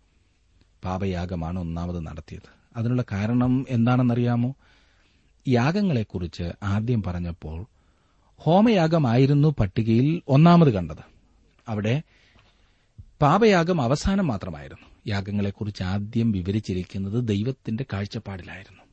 പാപയാഗമാണ് 0.83 1.59
ഒന്നാമത് 1.59 2.07
നടത്തിയത്. 2.07 2.77
അതിനുള്ള 2.77 3.03
കാരണം 3.11 3.65
എന്താണെന്നറിയാമോ? 3.69 4.55
യാഗങ്ങളെക്കുറിച്ച് 5.47 6.51
ആദ്യം 6.63 7.03
പറഞ്ഞപ്പോൾ 7.03 7.65
ഹോമയാഗമായിരുന്നു 8.37 9.55
പട്ടികയിൽ 9.59 10.21
ഒന്നാമത് 10.27 10.69
കണ്ടത്. 10.69 11.03
അവിടെ 11.67 12.01
പാപയാഗം 13.21 13.81
അവസാനം 13.81 14.27
മാത്രമായിരുന്നു. 14.27 14.84
യാഗങ്ങളെക്കുറിച്ച് 15.07 15.83
ആദ്യം 15.83 16.31
വിവരിച്ചിരിക്കുന്നത് 16.31 17.27
ദൈവത്തിന്റെ 17.27 17.85
കാഴ്ചപ്പാടിലായിരുന്നു. 17.93 18.83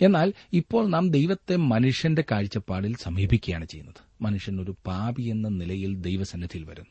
എന്നാൽ 0.00 0.32
ഇപ്പോൾ 0.52 0.88
നാം 0.88 1.10
ദൈവത്തെ 1.10 1.56
മനുഷ്യന്റെ 1.56 2.24
കാഴ്ചപ്പാടിൽ 2.30 2.96
സമീപിക്കുകയാണ് 2.96 3.64
ചെയ്യുന്നത്. 3.64 4.22
മനുഷ്യൻ 4.22 4.60
ഒരു 4.60 4.76
പാപി 4.86 5.22
എന്ന 5.22 5.48
നിലയിൽ 5.48 5.94
ദൈവസന്നിധിയിൽ 5.94 6.64
വരുന്നു. 6.64 6.90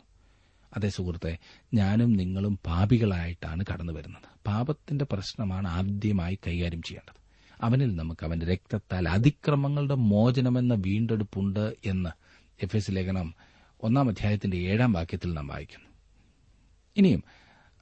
അതേ 0.77 0.89
സുഹൃത്തെ 0.89 1.37
ഞാനും 1.73 2.13
നിങ്ങളും 2.13 2.59
പാപികളായിട്ടാണ് 2.65 3.63
കടന്നു 3.73 3.93
വരുന്നത്. 3.93 4.21
പാപത്തിന്റെ 4.47 5.05
പ്രശ്നമാണ് 5.11 5.67
ആദ്യമായി 5.67 6.39
കൈകാര്യം 6.47 6.81
ചെയ്യേണ്ടത്. 6.81 7.23
അവനിൽ 7.61 7.95
നമുക്ക് 7.95 8.25
അവന്റെ 8.25 8.45
രക്തത്താൽ 8.45 9.09
അതിക്രമങ്ങളുടെ 9.09 9.93
മോചനമെന്ന 9.93 10.73
വീണ്ടെടുപ്പുണ്ട് 10.73 11.73
എന്ന് 11.85 12.09
എഫ് 12.63 12.75
എസ് 12.75 12.91
ലേഖനം 12.91 13.33
ഒന്നാം 13.83 14.09
അധ്യായത്തിന്റെ 14.09 14.57
ഏഴാം 14.57 14.93
വാക്യത്തിൽ 14.93 15.33
നാം 15.33 15.47
വായിക്കുന്നു. 15.47 15.89
ഇനിയും 16.97 17.23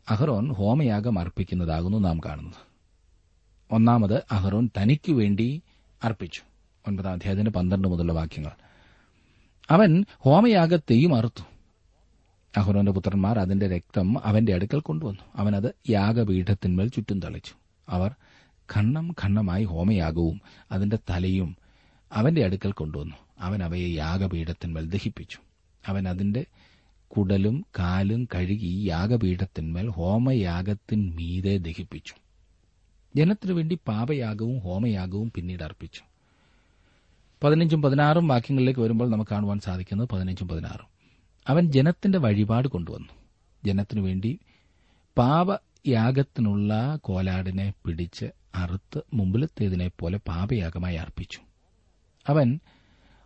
അഹ്റോൻ 0.09 0.53
ഹോമയാഗം 0.53 1.19
അർപ്പിക്കുന്നതാകുന്നു 1.19 1.97
നാം 1.97 2.19
കാണുന്നത്. 2.19 2.71
ഒന്നാമത് 3.71 4.23
അഹ്റോൻ 4.31 4.69
തനിക്കു 4.77 5.11
വേണ്ടി 5.11 5.61
അർപ്പിച്ചു. 6.03 6.41
ഒൻപതാം 6.87 7.13
അധ്യായത്തിന്റെ 7.13 7.51
പന്ത്രണ്ട് 7.51 7.87
മുതലുള്ള 7.87 8.13
വാക്യങ്ങൾ. 8.13 8.51
അവൻ 9.69 10.05
ഹോമയാഗത്തെയും 10.19 11.15
അറുത്തു. 11.15 11.43
അഹ്റോന്റെ 12.57 12.91
പുത്രന്മാർ 12.91 13.39
അതിന്റെ 13.39 13.67
രക്തം 13.67 14.25
അവന്റെ 14.25 14.53
അടുക്കൽ 14.53 14.79
കൊണ്ടുവന്നു. 14.79 15.21
അവനത് 15.35 15.75
യാഗപീഠത്തിന്മേൽ 15.89 16.87
ചുറ്റും 16.87 17.19
തളിച്ചു. 17.19 17.53
അവർ 17.89 18.15
ഖണ്ണം 18.75 19.15
ഖണ്ണമായി 19.23 19.63
ഹോമയാഗവും 19.63 20.41
അതിന്റെ 20.71 20.99
തലയും 21.09 21.57
അവന്റെ 22.13 22.45
അടുക്കൽ 22.45 22.71
കൊണ്ടുവന്നു. 22.71 23.15
അവൻ 23.39 23.63
അവയെ 23.63 23.95
യാഗപീഠത്തിന്മേൽ 23.95 24.89
ദഹിപ്പിച്ചു. 24.89 25.37
അവൻ 25.87 26.07
അതിന്റെ 26.07 26.45
കുടലും 27.17 27.65
കാലും 27.79 28.27
കഴുകി 28.35 28.85
യാഗപീഠത്തിന്മേൽ 28.87 29.87
ഹോമയാഗത്തിന്മീതെ 29.87 31.57
ദഹിപ്പിച്ചു. 31.57 32.13
ജനത്തിനു 33.15 33.53
വേണ്ടി 33.53 33.79
പാപയാഗവും 33.87 34.59
ഹോമയാഗവും 34.59 35.31
പിന്നീട് 35.35 35.63
അർപ്പിച്ചു. 35.63 36.01
പതിനഞ്ചും 37.43 37.81
പതിനാറും 37.81 38.27
വാക്യങ്ങളിലേക്ക് 38.27 38.79
വരുമ്പോൾ 38.79 39.09
നമുക്ക് 39.09 39.31
കാണുവാൻ 39.31 39.59
സാധിക്കുന്നത് 39.59 40.07
പതിനഞ്ചും 40.07 40.47
പതിനാറും. 40.47 40.87
അവൻ 41.47 41.71
ജനത്തിന്റെ 41.71 42.17
വഴിപാട് 42.17 42.67
കൊണ്ടുവന്നു. 42.67 43.07
ജനത്തിനു 43.65 44.01
വേണ്ടി 44.01 44.39
പാപയാഗത്തിനുള്ള 45.17 46.99
കോലാടിനെ 47.01 47.73
പിടിച്ച് 47.85 48.25
അറുത്ത് 48.55 49.01
മുമ്പിലത്തേതിനെ 49.13 49.91
പോലെ 49.99 50.17
പാപയാഗമായി 50.17 50.95
അർപ്പിച്ചു. 50.95 51.39
അവൻ 52.27 52.59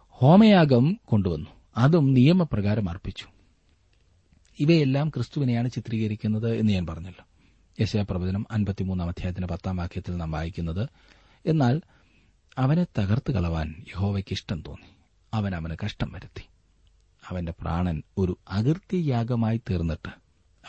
ഹോമയാഗം 0.10 1.00
കൊണ്ടുവന്നു. 1.06 1.50
അതും 1.78 2.14
നിയമപ്രകാരം 2.14 2.90
അർപ്പിച്ചു. 2.90 3.26
ഇവയെല്ലാം 4.60 5.10
ക്രിസ്തുവിനെയാണ് 5.10 5.72
ചിത്രീകരിക്കുന്നത് 5.72 6.56
എന്ന് 6.56 6.74
ഞാൻ 6.74 6.88
പറഞ്ഞല്ലോ. 6.88 7.26
യശയപ്രവചനം 7.82 8.46
അൻപത്തിമൂന്നാം 8.52 9.08
അധ്യായത്തിന്റെ 9.08 9.48
പത്താം 9.48 9.78
വാക്യത്തിൽ 9.78 10.16
നാം 10.16 10.32
വായിക്കുന്നത് 10.32 10.90
എന്നാൽ 11.46 11.82
അവനെ 12.58 12.84
തകർത്ത് 12.84 13.32
കളവാൻ 13.32 13.76
യഹോവയ്ക്ക് 13.88 14.34
ഇഷ്ടം 14.34 14.62
തോന്നി. 14.68 14.88
അവൻ 15.34 15.56
അവന് 15.56 15.78
കഷ്ടം 15.86 16.12
വരുത്തി. 16.12 16.44
അവന്റെ 17.30 17.54
പ്രാണൻ 17.62 18.04
ഒരു 18.18 18.38
അകൃത്യയാഗമായി 18.50 19.58
തീർന്നിട്ട് 19.58 20.10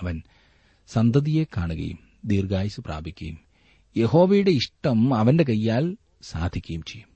അവൻ 0.02 0.22
സന്തതിയെ 0.86 1.44
കാണുകയും 1.44 1.98
ദീർഘായുസ് 2.24 2.80
പ്രാപിക്കുകയും 2.80 3.38
യഹോവയുടെ 3.96 4.50
ഇഷ്ടം 4.50 5.14
അവന്റെ 5.14 5.44
കൈയാൽ 5.44 5.96
സാധിക്കുകയും 6.22 6.82
ചെയ്യും. 6.82 7.08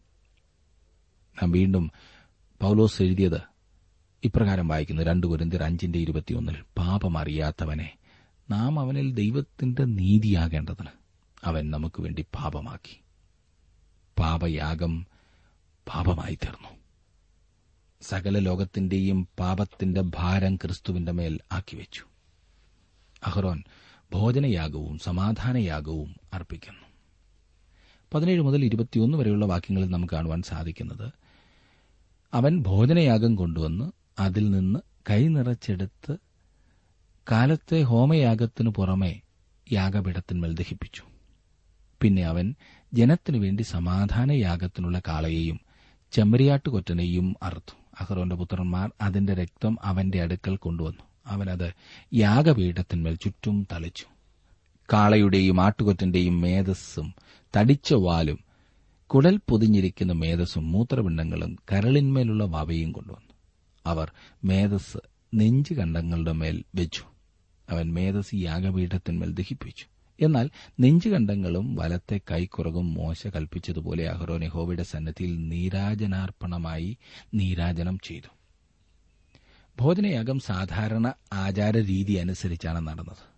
നാം 1.35 1.51
വീണ്ടും 1.51 1.91
പൌലോസ് 2.61 3.03
എഴുതിയത് 3.03 3.50
ഇപ്രകാരം 4.25 4.69
വായിക്കുന്നു. 4.69 5.03
രണ്ടു 5.03 5.27
കുരിന്തിർ 5.27 5.63
അഞ്ചിന്റെ 5.63 5.99
ഇരുപത്തിയൊന്നിൽ 5.99 6.57
പാപമറിയാത്തവനെ 6.79 7.97
നാം 8.51 8.81
അവനിൽ 8.81 9.15
ദൈവത്തിന്റെ 9.15 9.85
നീതിയാകേണ്ടതിന് 9.85 10.93
അവൻ 11.45 11.71
നമുക്ക് 11.71 12.03
വേണ്ടി 12.03 12.23
പാപമാക്കി. 12.35 13.01
പാപയാഗം 14.19 15.07
പാപമായി 15.87 16.35
തീർന്നു. 16.35 16.69
സകല 18.03 18.39
ലോകത്തിന്റെയും 18.39 19.29
പാപത്തിന്റെ 19.39 20.01
ഭാരം 20.01 20.57
ക്രിസ്തുവിന്റെ 20.57 21.13
മേൽ 21.13 21.41
ആക്കിവെച്ചു 21.53 22.05
അഹ്റോൻ 23.27 23.65
ഭോജനയാഗവും 24.13 24.99
സമാധാനയാഗവും 24.99 26.17
അർപ്പിക്കുന്നു. 26.33 26.85
പതിനേഴ് 28.15 28.43
മുതൽ 28.43 28.65
ഇരുപത്തിയൊന്ന് 28.65 29.19
വരെയുള്ള 29.19 29.47
വാക്യങ്ങളിൽ 29.47 29.91
നമുക്ക് 29.91 30.15
കാണുവാൻ 30.15 30.43
സാധിക്കുന്നത് 30.43 31.13
അവൻ 32.35 32.63
ഭോജനയാഗം 32.63 33.35
കൊണ്ടുവന്ന് 33.35 34.00
അതിൽ 34.21 34.51
നിന്ന് 34.51 34.81
കൈ 35.11 35.29
നിറച്ചെടുത്ത് 35.29 36.17
കാലത്തെ 37.31 37.83
ഹോമയാഗത്തിനു 37.83 38.71
പുറമെ 38.71 39.21
യാഗപീഠത്തിന്മേൽ 39.73 40.55
ദഹിപ്പിച്ചു. 40.55 41.03
പിന്നെ 42.01 42.23
അവൻ 42.23 42.55
ജനത്തിനു 42.95 43.39
വേണ്ടി 43.39 43.63
സമാധാനയാഗത്തിനുള്ള 43.63 45.03
കാളയെയും 45.09 45.61
ചെമ്മരിയാട്ടുകൊറ്റനെയും 46.13 47.35
അറുത്തു. 47.43 47.77
അഹ്റോന്റെ 48.01 48.37
പുത്രന്മാർ 48.37 48.93
അതിന്റെ 49.03 49.35
രക്തം 49.35 49.79
അവന്റെ 49.83 50.23
അടുക്കൽ 50.23 50.57
കൊണ്ടുവന്നു. 50.57 51.03
അവനത് 51.27 51.73
യാഗപീഠത്തിന്മേൽ 52.15 53.15
ചുറ്റും 53.15 53.67
തളിച്ചു. 53.73 54.07
കാളയുടെയും 54.93 55.61
ആട്ടുകൊറ്റന്റെയും 55.61 56.41
മേധസ്സും 56.41 57.15
തടിച്ച 57.57 57.95
വാലും 57.95 58.39
കുടൽ 59.07 59.41
പൊതിഞ്ഞിരിക്കുന്ന 59.49 60.13
മേധസ്സും 60.13 60.73
മൂത്രപിണ്ഡങ്ങളും 60.73 61.57
കരളിന്മേലുള്ള 61.73 62.45
വവയും 62.45 62.93
കൊണ്ടുവന്നു. 62.93 63.30
അവർ 63.87 64.13
മേധസ് 64.45 64.99
നെഞ്ചുകണ്ടങ്ങളുടെ 65.35 66.33
മേൽ 66.33 66.65
വെച്ചു. 66.75 67.03
അവൻ 67.71 67.95
മേധസ് 67.95 68.35
യാഗപീഠത്തിന്മേൽ 68.35 69.33
ദഹിപ്പിച്ചു. 69.33 69.87
എന്നാൽ 70.21 70.51
നെഞ്ചുകണ്ടങ്ങളും 70.81 71.75
വലത്തെ 71.75 72.21
കൈക്കുറകും 72.31 72.95
മോശ 72.95 73.27
കൽപ്പിച്ചതുപോലെ 73.27 74.09
അഹ്റോൻ 74.09 74.45
യഹോവയുടെ 74.45 74.83
സന്നദ്ധിയിൽ 74.83 75.49
നീരാജനാർപ്പണമായി 75.49 76.99
നീരാജനം 77.35 77.99
ചെയ്തു. 78.05 78.29
ഭോജനയാഗം 79.81 80.41
സാധാരണ 80.41 81.13
ആചാര 81.33 81.79
രീതി 81.79 82.13
അനുസരിച്ചാണ് 82.13 82.87
നടന്നത്. 82.89 83.31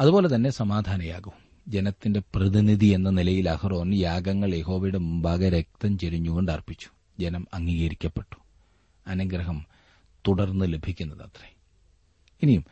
അതുപോലെ 0.00 0.34
തന്നെ 0.34 0.50
സമാധാനയാഗവും. 0.50 1.44
ജനത്തിന്റെ 1.68 2.22
പ്രതിനിധി 2.34 2.86
എന്ന 2.86 3.10
നിലയിൽ 3.10 3.50
അഹ്റോൻ 3.50 3.94
യാഗങ്ങൾ 3.94 4.54
യഹോവയുടെ 4.54 4.98
മുമ്പാകെ 4.98 5.48
രക്തം 5.48 5.98
ചെരിഞ്ഞുകൊണ്ട് 5.98 6.52
അർപ്പിച്ചു. 6.52 6.88
ജനം 7.20 7.46
അംഗീകരിക്കപ്പെട്ടു. 7.54 8.43
അനുഗ്രഹം 9.06 9.66
തുടർന്ന് 10.28 10.72
ലഭിക്കുന്നതത്രേ. 10.72 11.54
ഇനിയും 12.42 12.64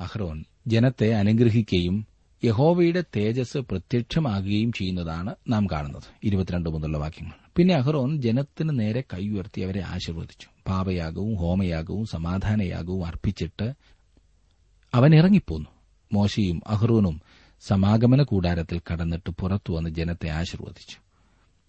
അഹ്റോൻ 0.00 0.44
ജനത്തെ 0.66 1.14
അനുഗ്രഹിക്കുകയും 1.14 2.06
യഹോവയുടെ 2.44 3.04
തേജസ് 3.16 3.58
പ്രത്യക്ഷമാകുകയും 3.58 4.72
ചെയ്യുന്നതാണ് 4.72 5.34
നാം 5.48 5.66
കാണുന്നത്. 5.66 6.02
ഇരുപത്തിരണ്ട് 6.22 6.70
മുതലുള്ള 6.70 6.98
വാക്യങ്ങൾ. 6.98 7.32
പിന്നെ 7.56 7.74
അഹ്റോൻ 7.74 8.22
ജനത്തിന് 8.22 8.80
നേരെ 8.80 9.00
കൈ 9.00 9.28
അവരെ 9.64 9.80
ആശീർവദിച്ചു. 9.80 10.46
പാപയാഗവും 10.66 11.34
ഹോമയാഗവും 11.34 12.06
സമാധാനയാഗവും 12.06 13.06
അർപ്പിച്ചിട്ട് 13.06 13.74
അവൻ 14.94 15.14
ഇറങ്ങിപ്പോന്നു. 15.14 15.68
മോശയും 16.12 16.60
അഹ്റോനും 16.66 17.20
സമാഗമന 17.60 18.22
കൂടാരത്തിൽ 18.22 18.80
കടന്നിട്ട് 18.92 19.30
പുറത്തു 19.30 19.72
വന്ന് 19.72 19.90
ജനത്തെ 19.90 20.28
ആശീർവദിച്ചു. 20.28 20.96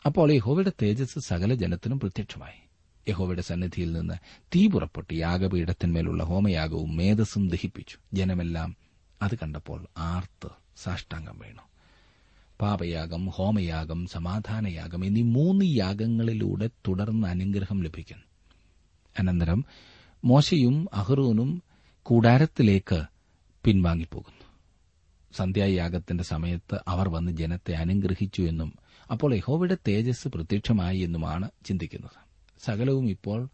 അപ്പോൾ 0.05 0.31
യഹോവയുടെ 0.31 0.71
തേജസ് 0.81 1.19
സകല 1.19 1.53
ജനത്തിനും 1.53 1.99
പ്രത്യക്ഷമായി. 1.99 2.64
യഹോവയുടെ 3.09 3.41
സന്നിധിയിൽ 3.41 3.91
നിന്ന് 3.91 4.13
തീ 4.55 4.67
പുറപ്പെട്ട് 4.67 5.13
യാഗപീഠത്തിന്മേലുള്ള 5.13 6.23
ഹോമയാഗവും 6.23 6.95
മേധസ്സും 6.95 7.49
ദഹിപ്പിച്ചു. 7.49 7.97
ജനമെല്ലാം 8.13 8.75
അത് 9.21 9.35
കണ്ടപ്പോൾ 9.35 9.87
ആർത്ത് 9.97 10.49
സാഷ്ടാംഗം 10.77 11.39
വീണു. 11.39 11.61
പാപയാഗം 12.61 13.25
ഹോമയാഗം 13.25 14.05
സമാധാനയാഗം 14.05 15.05
എന്നീ 15.05 15.21
മൂന്ന് 15.21 15.65
യാഗങ്ങളിലൂടെ 15.65 16.67
തുടർന്ന് 16.67 17.27
അനുഗ്രഹം 17.27 17.83
ലഭിക്കുന്നു. 17.83 18.23
അനന്തരം 19.19 19.65
മോശയും 20.25 20.87
അഹ്റൂനും 20.93 21.63
കൂടാരത്തിലേക്ക് 22.03 23.03
പിൻവാങ്ങിപ്പോകുന്നു. 23.63 24.45
സന്ധ്യായാഗത്തിന്റെ 25.35 26.23
സമയത്ത് 26.23 26.79
അവർ 26.87 27.09
വന്ന് 27.09 27.31
ജനത്തെ 27.31 27.73
അനുഗ്രഹിച്ചു 27.73 28.41
എന്നും 28.41 28.73
അപ്പോൾ 29.11 29.35
യഹോവയുടെ 29.35 29.77
തേജസ് 29.87 30.27
പ്രത്യക്ഷമായി 30.27 30.97
എന്നുമാണ് 30.97 31.49
ചിന്തിക്കുന്നത്. 31.65 32.24
സകലവും 32.59 33.09
ഇപ്പോൾ 33.09 33.49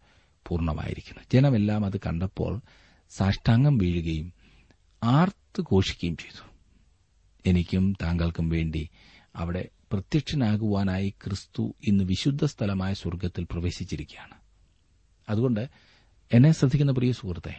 പൂർണമായിരിക്കുന്നു. 0.46 1.22
ജനമെല്ലാം 1.32 1.84
അത് 1.84 1.96
കണ്ടപ്പോൾ 1.96 2.60
സാഷ്ടാംഗം 3.10 3.78
വീഴുകയും 3.78 4.32
ആർത്ത് 5.04 5.62
ഘോഷിക്കുകയും 5.62 6.16
ചെയ്തു. 6.16 6.52
എനിക്കും 7.46 7.94
താങ്കൾക്കും 8.02 8.48
വേണ്ടി 8.48 8.88
അവിടെ 9.36 9.68
പ്രത്യക്ഷനാകുവാനായി 9.92 11.10
ക്രിസ്തു 11.10 11.74
ഇന്ന് 11.86 12.04
വിശുദ്ധ 12.04 12.44
സ്ഥലമായ 12.44 12.94
സ്വർഗത്തിൽ 12.94 13.44
പ്രവേശിച്ചിരിക്കുകയാണ്. 13.44 14.34
അതുകൊണ്ട് 15.28 15.68
എന്നെ 16.32 16.52
ശ്രദ്ധിക്കുന്ന 16.52 16.92
പ്രിയ 16.92 17.12
സുഹൃത്തെ 17.12 17.54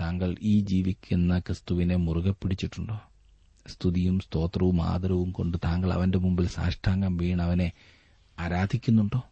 താങ്കൾ 0.00 0.36
ഈ 0.42 0.60
ജീവിക്കുന്ന 0.60 1.38
ക്രിസ്തുവിനെ 1.38 1.96
മുറുകെ 1.96 2.30
പിടിച്ചിട്ടുണ്ടോ? 2.30 3.00
സ്തുതിയും 3.68 4.20
സ്തോത്രവും 4.20 4.82
ആദരവും 4.82 5.30
കൊണ്ട് 5.30 5.58
താങ്കൾ 5.64 5.92
അവന്റെ 5.92 6.18
മുമ്പിൽ 6.18 6.48
സാഷ്ടാംഗം 6.48 7.16
വീണ് 7.16 7.42
അവനെ 7.42 7.72
ആരാധിക്കുന്നുണ്ടോ? 8.38 9.22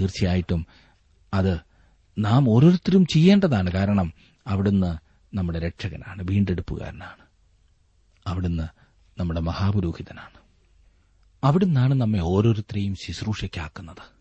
തീർച്ചയായിട്ടും 0.00 0.66
അത് 1.34 1.60
നാം 2.18 2.50
ഓരോരുത്തരും 2.50 3.06
ചെയ്യേണ്ടതാണ്. 3.06 3.70
കാരണം 3.70 4.12
അവിടുന്ന് 4.46 4.98
നമ്മുടെ 5.36 5.58
രക്ഷകനാണ് 5.58 6.22
വീണ്ടെടുപ്പുകാരനാണ്. 6.30 7.26
അവിടുന്ന് 8.26 8.68
നമ്മുടെ 9.20 9.40
മഹാപുരോഹിതനാണ്. 9.40 10.38
അവിടുന്നാണ് 11.44 11.94
നമ്മെ 11.94 12.20
ഓരോരുത്തരെയും 12.20 12.94
ശുശ്രൂഷയ്ക്കാക്കുന്നത്. 12.94 14.18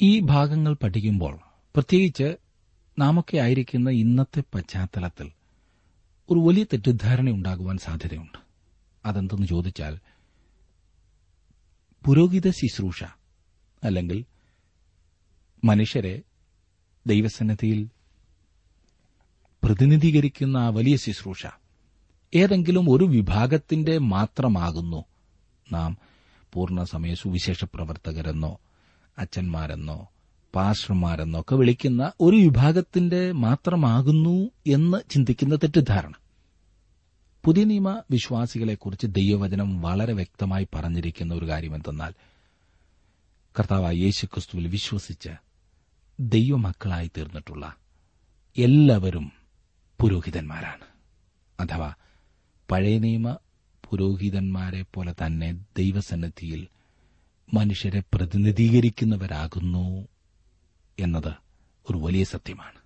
ഈ 0.00 0.20
ഭാഗങ്ങൾ 0.20 0.74
പഠിക്കുമ്പോൾ 0.74 1.38
പ്രത്യേകിച്ച് 1.74 2.36
നാമൊക്കെ 2.98 3.36
ആയിരിക്കുന്ന 3.36 3.90
ഇന്നത്തെ 3.90 4.42
പശ്ചാത്തലത്തിൽ 4.54 5.32
ഒരു 6.30 6.38
വലിയ 6.40 6.62
തെറ്റിദ്ധാരണ 6.62 7.30
ഉണ്ടാകുവാൻ 7.30 7.78
സാധ്യതയുണ്ട്. 7.78 8.38
അതെന്തെന്ന് 9.04 9.46
ചോദിച്ചാൽ 9.46 9.98
പുരോഹിത 12.04 12.50
ശുശ്രൂഷ 12.50 13.04
അല്ലെങ്കിൽ 13.84 14.18
മനുഷ്യരെ 15.62 16.14
ദൈവസന്നിധിയിൽ 17.06 17.80
പ്രതിനിധീകരിക്കുന്ന 19.62 20.68
വലിയ 20.68 20.96
ശുശ്രൂഷ 20.96 21.42
ഏതെങ്കിലും 22.32 22.90
ഒരു 22.90 23.04
വിഭാഗത്തിന്റെ 23.04 23.98
മാത്രമാകുന്നു 24.08 25.00
നാം 25.66 25.92
പൂർണസമയ 26.52 27.14
സുവിശേഷ 27.14 27.64
പ്രവർത്തകരെന്നോ 27.64 28.52
അച്ഛന്മാരെന്നോ 29.18 29.98
പാസ്റ്റർമാരെന്നോ 30.54 31.40
ഒക്കെ 31.40 31.54
വിളിക്കുന്ന 31.54 32.12
ഒരു 32.20 32.36
വിഭാഗത്തിന്റെ 32.36 33.32
മാത്രമാകുന്നു 33.36 34.34
എന്ന് 34.66 34.98
ചിന്തിക്കുന്ന 35.10 35.54
തെറ്റിദ്ധാരണ. 35.54 36.14
പുതിയ 37.44 37.64
നിയമ 37.64 37.88
വിശ്വാസികളെക്കുറിച്ച് 38.10 39.06
ദൈവവചനം 39.12 39.80
വളരെ 39.80 40.12
വ്യക്തമായി 40.12 40.68
പറഞ്ഞിരിക്കുന്ന 40.74 41.34
ഒരു 41.34 41.48
കാര്യം 41.48 41.74
എന്തെന്നാൽ 41.74 42.12
കർത്താവായ 43.58 43.94
യേശുക്രിസ്തുവിൽ 43.94 44.68
വിശ്വസിച്ച് 44.68 45.28
ദൈവമക്കളായി 46.20 47.10
തീർന്നിട്ടുള്ള 47.16 47.76
എല്ലാവരും 48.58 49.32
പുരോഹിതന്മാരാണ്. 50.00 50.84
അഥവാ 51.60 51.94
പഴയ 52.70 52.98
നിയമ 52.98 53.32
പുരോഹിതന്മാരെ 53.90 54.84
പോലെ 54.94 55.12
തന്നെ 55.12 55.52
ദൈവസന്നിധിയിൽ 55.52 56.68
മനുഷ്യരെ 57.54 58.02
പ്രതിനിധീകരിക്കുന്നവരാകുന്നു 58.14 60.08
എന്നത് 60.98 61.34
ഒരു 61.90 61.98
വലിയ 61.98 62.24
സത്യമാണ്. 62.24 62.78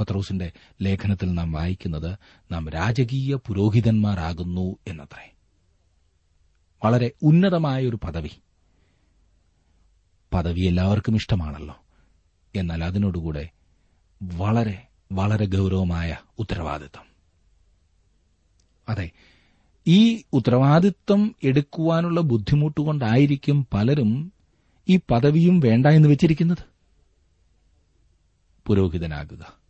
പത്രോസിന്റെ 0.00 0.52
ലേഖനത്തിൽ 0.82 1.32
നാം 1.32 1.52
വായിക്കുന്നത് 1.52 2.18
നാം 2.52 2.68
രാജകീയ 2.68 3.34
പുരോഹിതന്മാരാകുന്നു 3.34 4.76
എന്നത്രേ. 4.86 5.34
വളരെ 6.84 7.12
ഉന്നതമായ 7.22 7.86
ഒരു 7.86 7.98
പദവി 8.04 8.30
പദവി 10.32 10.60
എല്ലാവർക്കും 10.60 11.16
ഇഷ്ടമാണല്ലോ. 11.16 11.76
എന്നാൽ 12.56 12.84
അതിനോടുകൂടെ 12.84 13.48
വളരെ 14.22 14.86
വളരെ 15.12 15.46
ഗൗരവമായ 15.46 16.16
ഉത്തരവാദിത്വം. 16.38 17.06
അതെ 18.88 19.10
ഈ 19.86 20.22
ഉത്തരവാദിത്വം 20.32 21.34
എടുക്കുവാനുള്ള 21.44 22.20
ബുദ്ധിമുട്ടുകൊണ്ടായിരിക്കും 22.20 23.66
പലരും 23.74 24.32
ഈ 24.88 25.00
പദവിയും 25.10 25.60
വേണ്ട 25.60 25.86
എന്ന് 25.86 26.08
വെച്ചിരിക്കുന്നത്. 26.08 26.58
പുരോഹിതനാകുക. 28.66 29.60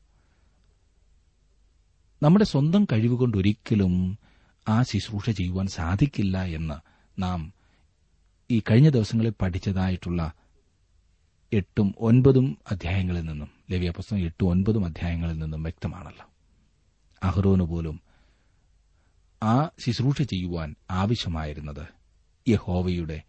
നമ്മുടെ 2.22 2.44
സ്വന്തം 2.44 2.84
കഴിവുകൊണ്ട് 2.84 3.36
ഒരിക്കലും 3.36 4.18
ആ 4.68 4.82
ശുശ്രൂഷ 4.82 5.30
ചെയ്യുവാൻ 5.30 5.66
സാധിക്കില്ല 5.66 6.44
എന്ന് 6.44 6.74
നാം 7.22 7.52
ഈ 8.50 8.62
കഴിഞ്ഞ 8.70 8.88
ദിവസങ്ങളിൽ 8.88 9.32
പഠിച്ചതായിട്ടുള്ള 9.40 10.32
എട്ടും 11.52 11.94
ഒൻപതും 11.98 12.58
അധ്യായങ്ങളിൽ 12.70 13.20
നിന്നും 13.20 13.48
ലവ്യ 13.70 13.92
എട്ടും 14.18 14.48
ഒൻപതും 14.48 14.84
അധ്യായങ്ങളിൽ 14.84 15.38
നിന്നും 15.38 15.62
വ്യക്തമാണല്ലോ. 15.62 16.30
അഹ്റോന് 17.22 17.60
പോലും 17.60 18.00
ആ 19.42 19.70
ശുശ്രൂഷ 19.78 20.22
ചെയ്യുവാൻ 20.22 20.74
ആവശ്യമായിരുന്നത് 20.90 21.86
യഹോവയുടെ 22.48 23.22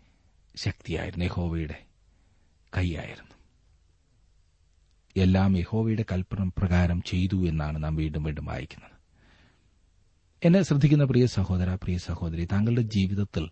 ശക്തിയായിരുന്നു 0.55 1.25
യഹോവയുടെ 1.25 1.83
കൈയായിരുന്നു. 2.77 3.31
എല്ലാം 5.17 5.57
യഹോവയുടെ 5.57 6.05
കൽപ്പന 6.11 6.51
പ്രകാരം 6.57 7.01
ചെയ്തു 7.01 7.47
എന്നാണ് 7.47 7.83
നാം 7.83 7.95
വീണ്ടും 7.95 8.23
വീണ്ടും 8.23 8.45
വായിക്കുന്നത്. 8.45 8.91
എന്നെ 10.43 10.61
ശ്രദ്ധിക്കുന്ന 10.61 11.03
പ്രിയ 11.03 11.25
സഹോദര 11.25 11.75
പ്രിയ 11.75 11.97
സഹോദരി 11.97 12.45
താങ്കളുടെ 12.45 12.81
ജീവിതത്തിൽ 12.81 13.49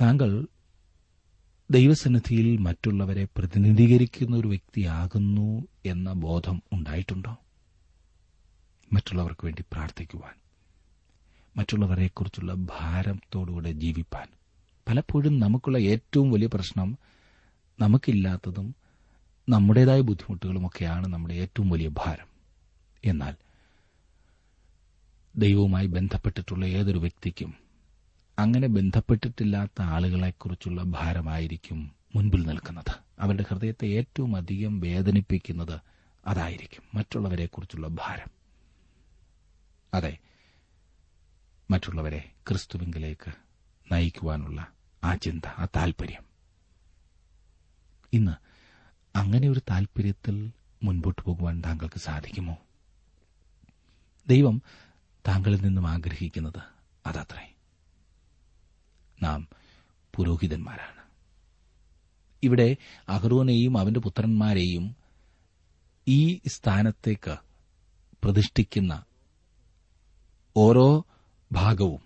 താങ്കൾ 0.00 0.46
ദൈവസന്നിധിയിൽ 1.70 2.56
മറ്റുള്ളവരെ 2.56 3.24
പ്രതിനിധീകരിക്കുന്ന 3.24 4.36
ഒരു 4.36 4.48
വ്യക്തിയാകുന്നു 4.48 5.68
എന്ന 5.86 6.12
ബോധം 6.12 6.62
ഉണ്ടായിട്ടുണ്ടോ? 6.72 7.36
മറ്റുള്ളവർക്ക് 8.92 9.44
വേണ്ടി 9.44 9.62
പ്രാർത്ഥിക്കുവാൻ 9.72 10.34
മറ്റുള്ളവരെക്കുറിച്ചുള്ള 11.56 12.54
ഭാരത്തോടുകൂടെ 12.54 13.72
ജീവിപ്പാൻ. 13.72 14.28
പലപ്പോഴും 14.88 15.40
നമുക്കുള്ള 15.40 15.78
ഏറ്റവും 15.78 16.30
വലിയ 16.30 16.46
പ്രശ്നം 16.46 16.98
നമുക്കില്ലാത്തതും 17.80 18.74
നമ്മുടേതായ 19.48 20.00
ബുദ്ധിമുട്ടുകളുമൊക്കെയാണ് 20.00 21.06
നമ്മുടെ 21.06 21.34
ഏറ്റവും 21.34 21.70
വലിയ 21.70 21.88
ഭാരം. 21.88 22.28
എന്നാൽ 23.04 23.34
ദൈവവുമായി 25.36 25.86
ബന്ധപ്പെട്ടിട്ടുള്ള 25.86 26.66
ഏതൊരു 26.66 26.98
വ്യക്തിക്കും 26.98 27.69
അങ്ങനെ 28.40 28.68
ബന്ധപ്പെട്ടിട്ടില്ലാത്ത 28.68 29.82
ആളുകളെക്കുറിച്ചുള്ള 29.82 30.82
ഭാരമായിരിക്കും 30.82 31.90
മുൻപിൽ 32.16 32.46
നിൽക്കുന്നത്. 32.46 32.94
അവരുടെ 33.20 33.44
ഹൃദയത്തെ 33.48 33.86
ഏറ്റവും 33.86 34.36
അധികം 34.36 34.80
വേദനിപ്പിക്കുന്നത് 34.80 35.80
അതായിരിക്കും 36.26 36.82
മറ്റുള്ളവരെക്കുറിച്ചുള്ള 36.94 37.88
ഭാരം. 37.88 38.28
അതെ 39.94 40.18
മറ്റുള്ളവരെ 41.70 42.32
ക്രിസ്തുവിങ്കിലേക്ക് 42.48 43.32
നയിക്കുവാനുള്ള 43.92 44.66
ആ 45.04 45.14
ചിന്ത 45.14 45.48
ആ 45.48 45.66
താൽപര്യം. 45.76 46.22
ഇന്ന് 48.12 48.32
അങ്ങനെ 49.18 49.48
ഒരു 49.48 49.60
താൽപര്യത്തിൽ 49.70 50.52
മുൻപോട്ട് 50.82 51.22
പോകുവാൻ 51.22 51.62
താങ്കൾക്ക് 51.66 51.98
സാധിക്കുമോ? 51.98 52.58
ദൈവം 54.28 54.62
താങ്കളിൽ 55.28 55.62
നിന്നും 55.62 55.88
ആഗ്രഹിക്കുന്നത് 55.88 56.62
അതത്രേ. 57.06 57.54
നാം 59.22 59.48
പുരോഹിതന്മാരാണ്. 60.16 61.00
ഇവിടെ 62.42 62.76
അഹ്റോനെയും 63.08 63.78
അവന്റെ 63.78 64.00
പുത്രന്മാരെയും 64.00 64.96
ഈ 66.08 66.40
സ്ഥാനത്തേക്ക് 66.46 67.36
പ്രതിഷ്ഠിക്കുന്ന 68.24 69.04
ഓരോ 70.56 71.04
ഭാഗവും 71.52 72.02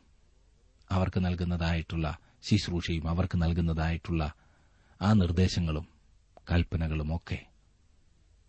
അവർക്ക് 0.90 1.24
നൽകുന്നതായിട്ടുള്ള 1.24 2.18
ശുശ്രൂഷയും 2.42 3.08
അവർക്ക് 3.08 3.42
നൽകുന്നതായിട്ടുള്ള 3.42 4.32
ആ 5.02 5.12
നിർദ്ദേശങ്ങളും 5.12 5.86
കൽപ്പനകളും 6.50 7.16
ഒക്കെ 7.16 7.46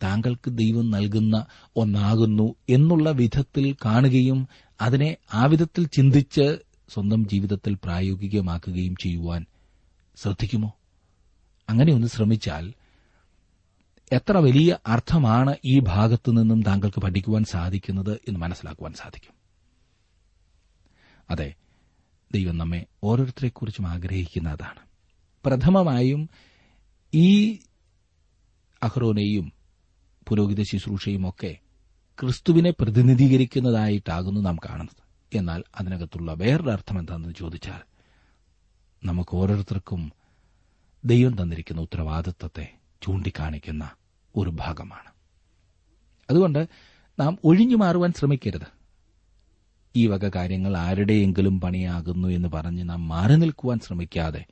താങ്കൾക്ക് 0.04 0.58
ദൈവം 0.58 0.89
നൽകുന്ന 0.91 1.45
ഒന്നാകുന്നു 1.75 2.56
എന്നുള്ള 2.69 3.12
വിധത്തിൽ 3.12 3.78
കാണുകയും 3.86 4.47
അതിനെ 4.82 5.17
ആ 5.34 5.45
വിധത്തിൽ 5.45 5.88
ചിന്തിച്ച് 5.88 6.64
സ്വന്തം 6.89 7.27
ജീവിതത്തിൽ 7.27 7.73
പ്രായോഗികമാക്കുകയും 7.73 8.95
ചെയ്യുവാൻ 8.95 9.45
ശ്രദ്ധിക്കുമോ? 10.15 10.73
അങ്ങനെ 11.69 11.93
ഒന്ന് 11.93 12.07
ശ്രമിച്ചാൽ 12.07 12.73
എത്ര 14.11 14.37
വലിയ 14.37 14.77
അർത്ഥമാണ് 14.87 15.55
ഈ 15.65 15.79
ഭാഗത്തു 15.79 16.31
നിന്നും 16.31 16.61
താങ്കൾക്ക് 16.61 17.01
പഠിക്കുവാൻ 17.01 17.43
സാധിക്കുന്നത് 17.43 18.13
എന്ന് 18.27 18.39
മനസ്സിലാക്കുവാൻ 18.39 18.93
സാധിക്കും. 18.93 19.33
അതെ 21.29 21.53
ദൈവം 22.33 22.57
നമ്മെ 22.57 22.85
ഓരോരുത്തരെക്കുറിച്ചും 23.03 23.87
ആഗ്രഹിക്കുന്ന 23.87 24.49
അതാണ് 24.49 24.79
പ്രഥമമായും 25.45 26.29
ഈ 27.13 27.59
അഹ്റോനെയും 28.83 29.53
പുരോഹിത 30.27 30.61
ശുശ്രൂഷയും 30.61 31.29
ഒക്കെ 31.29 31.57
ക്രിസ്തുവിനെ 32.19 32.73
പ്രതിനിധീകരിക്കുന്നതായിട്ടാകുന്നു 32.79 34.41
നാം 34.41 34.55
കാണുന്നത്. 34.55 35.04
എന്നാൽ 35.35 35.63
അതിനകത്തുള്ള 35.75 36.33
വേറൊരു 36.33 36.69
അർത്ഥം 36.69 36.99
എന്താണെന്ന് 36.99 37.35
ചോദിച്ചാൽ 37.37 37.81
നമുക്ക് 39.03 39.35
ഓരോരുത്തർക്കും 39.35 40.11
ദൈവം 41.05 41.41
തന്നിരിക്കുന്ന 41.41 41.81
ഉത്തരവാദിത്വത്തെ 41.81 42.73
ചൂണ്ടിക്കാണിക്കുന്ന 43.01 43.89
ഒരു 44.35 44.49
ഭാഗമാണ്. 44.49 45.11
അതുകൊണ്ട് 46.29 46.67
നാം 47.19 47.37
ഒഴിഞ്ഞു 47.43 47.75
മാറുവാൻ 47.75 48.13
ശ്രമിക്കരുത്. 48.13 48.75
ഈ 49.95 50.07
വക 50.07 50.29
കാര്യങ്ങൾ 50.29 50.77
ആരുടെയെങ്കിലും 50.77 51.61
പണിയാകുന്നു 51.61 52.27
എന്ന് 52.27 52.49
പറഞ്ഞ് 52.49 52.89
നാം 52.89 53.07
മാറി 53.07 53.35
നിൽക്കുവാൻ 53.35 53.79
ശ്രമിക്കാതെ 53.79 54.45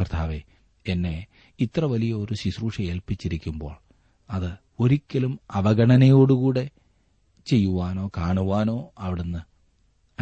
കർത്താവെ 0.00 0.42
എന്നെ 0.88 1.26
ഇത്ര 1.60 1.84
വലിയ 1.84 2.12
ഒരു 2.12 2.34
ശുശ്രൂഷ 2.34 2.80
ഏൽപ്പിച്ചിരിക്കുമ്പോൾ 2.80 3.76
അത് 4.30 4.56
ഒരിക്കലും 4.80 5.40
അവഗണനയോടുകൂടെ 5.50 6.70
ചെയ്യുവാനോ 7.46 8.10
കാണുവാനോ 8.16 8.90
അവിടുന്ന് 8.98 9.38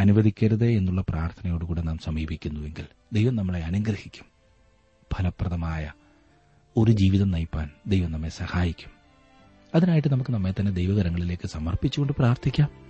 അനുവദിക്കരുതേ 0.00 0.76
എന്നുള്ള 0.76 1.04
പ്രാർത്ഥനയോടുകൂടെ 1.08 1.82
നാം 1.82 1.98
സമീപിക്കുന്നുവെങ്കിൽ 1.98 2.86
ദൈവം 3.12 3.36
നമ്മളെ 3.36 3.60
അനുഗ്രഹിക്കും. 3.60 4.24
ഫലപ്രദമായ 5.14 5.92
ഒരു 6.76 6.92
ജീവിതം 6.92 7.30
നയിപ്പാൻ 7.30 7.70
ദൈവം 7.86 8.12
നമ്മെ 8.12 8.28
സഹായിക്കും. 8.28 8.90
അതിനായിട്ട് 9.74 10.08
നമുക്ക് 10.08 10.30
നമ്മെ 10.30 10.50
തന്നെ 10.50 10.72
ദൈവകരങ്ങളിലേക്ക് 10.72 11.46
സമർപ്പിച്ചുകൊണ്ട് 11.46 12.12
പ്രാർത്ഥിക്കാം. 12.12 12.89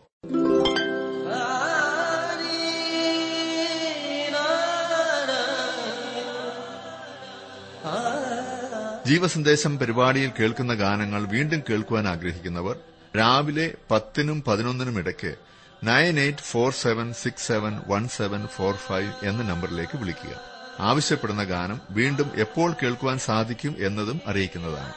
Jeevasandesham 9.11 9.79
പരിപാടിയിൽ 9.79 10.31
കേൾക്കുന്ന 10.39 10.73
ഗാനങ്ങൾ 10.73 11.25
വീണ്ടും 11.25 11.63
കേൾക്കുവാൻ 11.69 12.07
ആഗ്രഹിക്കുന്നവർ 12.07 12.75
രാവിലെ 13.17 13.71
പത്തിനും 13.91 14.43
പതിനൊന്നിനും 14.47 14.99
ഇടയ്ക്ക് 14.99 15.35
nine 15.83 16.19
eight 16.19 16.39
four 16.39 16.71
seven 16.71 17.13
six 17.13 17.47
seven 17.47 17.81
one 17.87 18.07
seven 18.07 18.47
four 18.47 18.75
five 18.75 19.13
എന്ന 19.23 19.43
നമ്പറിലേക്ക് 19.43 19.97
വിളിക്കുക. 19.97 20.39
ആവശ്യപ്പെടുന്ന 20.79 21.43
ഗാനം 21.43 21.81
വീണ്ടും 21.89 22.31
എപ്പോൾ 22.35 22.75
കേൾക്കുവാൻ 22.83 23.19
സാധിക്കും 23.19 23.75
എന്നതും 23.79 24.21
അറിയിക്കുന്നതാണ്. 24.27 24.93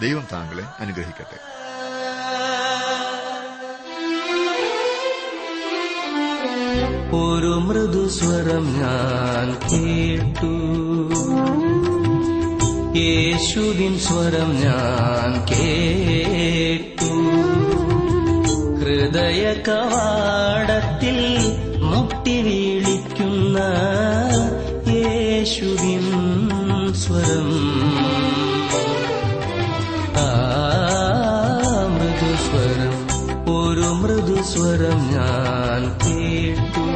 ദൈവം 0.00 0.26
താങ്കളെ 0.32 0.64
അനുഗ്രഹിക്കട്ടെ. 0.78 1.38
ഒരു 7.16 7.60
മൃദുസ്വരം 7.60 8.66
ഞാൻ 8.66 9.54
കേട്ടു. 9.54 10.97
യേശുവിൻ 12.98 13.98
സ്വരം 13.98 14.50
ഞാൻ 14.60 15.46
കേട്ടു. 15.50 17.12
ഹൃദയ 18.80 19.54
കവാടത്തിൽ 19.68 21.18
മുട്ടി 21.82 22.42
വീളിക്കുന്ന 22.42 23.58
യേശുവിൻ 24.88 26.06
സ്വരം. 26.92 27.48
ആ 30.16 30.30
മൃദുസ്വരം 31.90 32.96
ഒരു 33.56 33.88
മൃദുസ്വരം 34.00 34.98
ഞാൻ 34.98 35.98
കേട്ടു. 35.98 36.88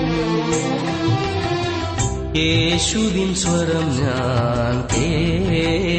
യേശുവിൻ 2.39 3.35
സ്വരം 3.35 3.87
ഞാൻ 4.01 4.89
കേട്ടു. 4.95 5.92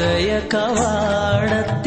य 0.00 0.40
कवाड 0.52 1.82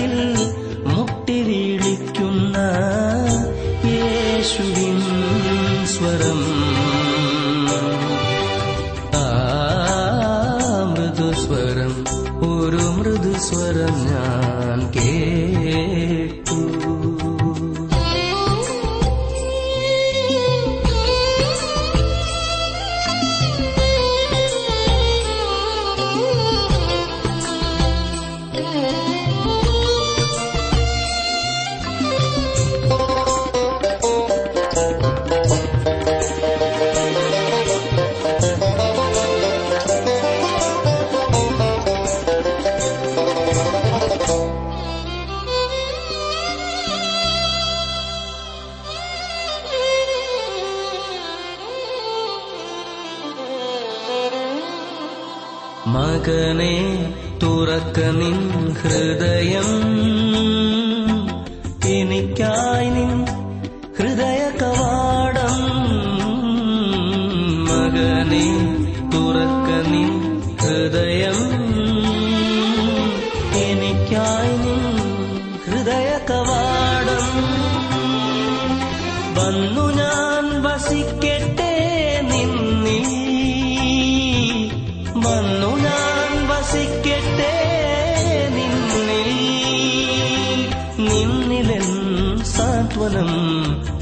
സാന്ത്വനം 93.02 93.32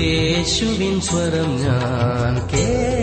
യേശുവിൻ 0.00 1.00
സ്വരം 1.00 1.50
ഞാൻ 1.62 2.34
കേട്ടു 2.48 2.93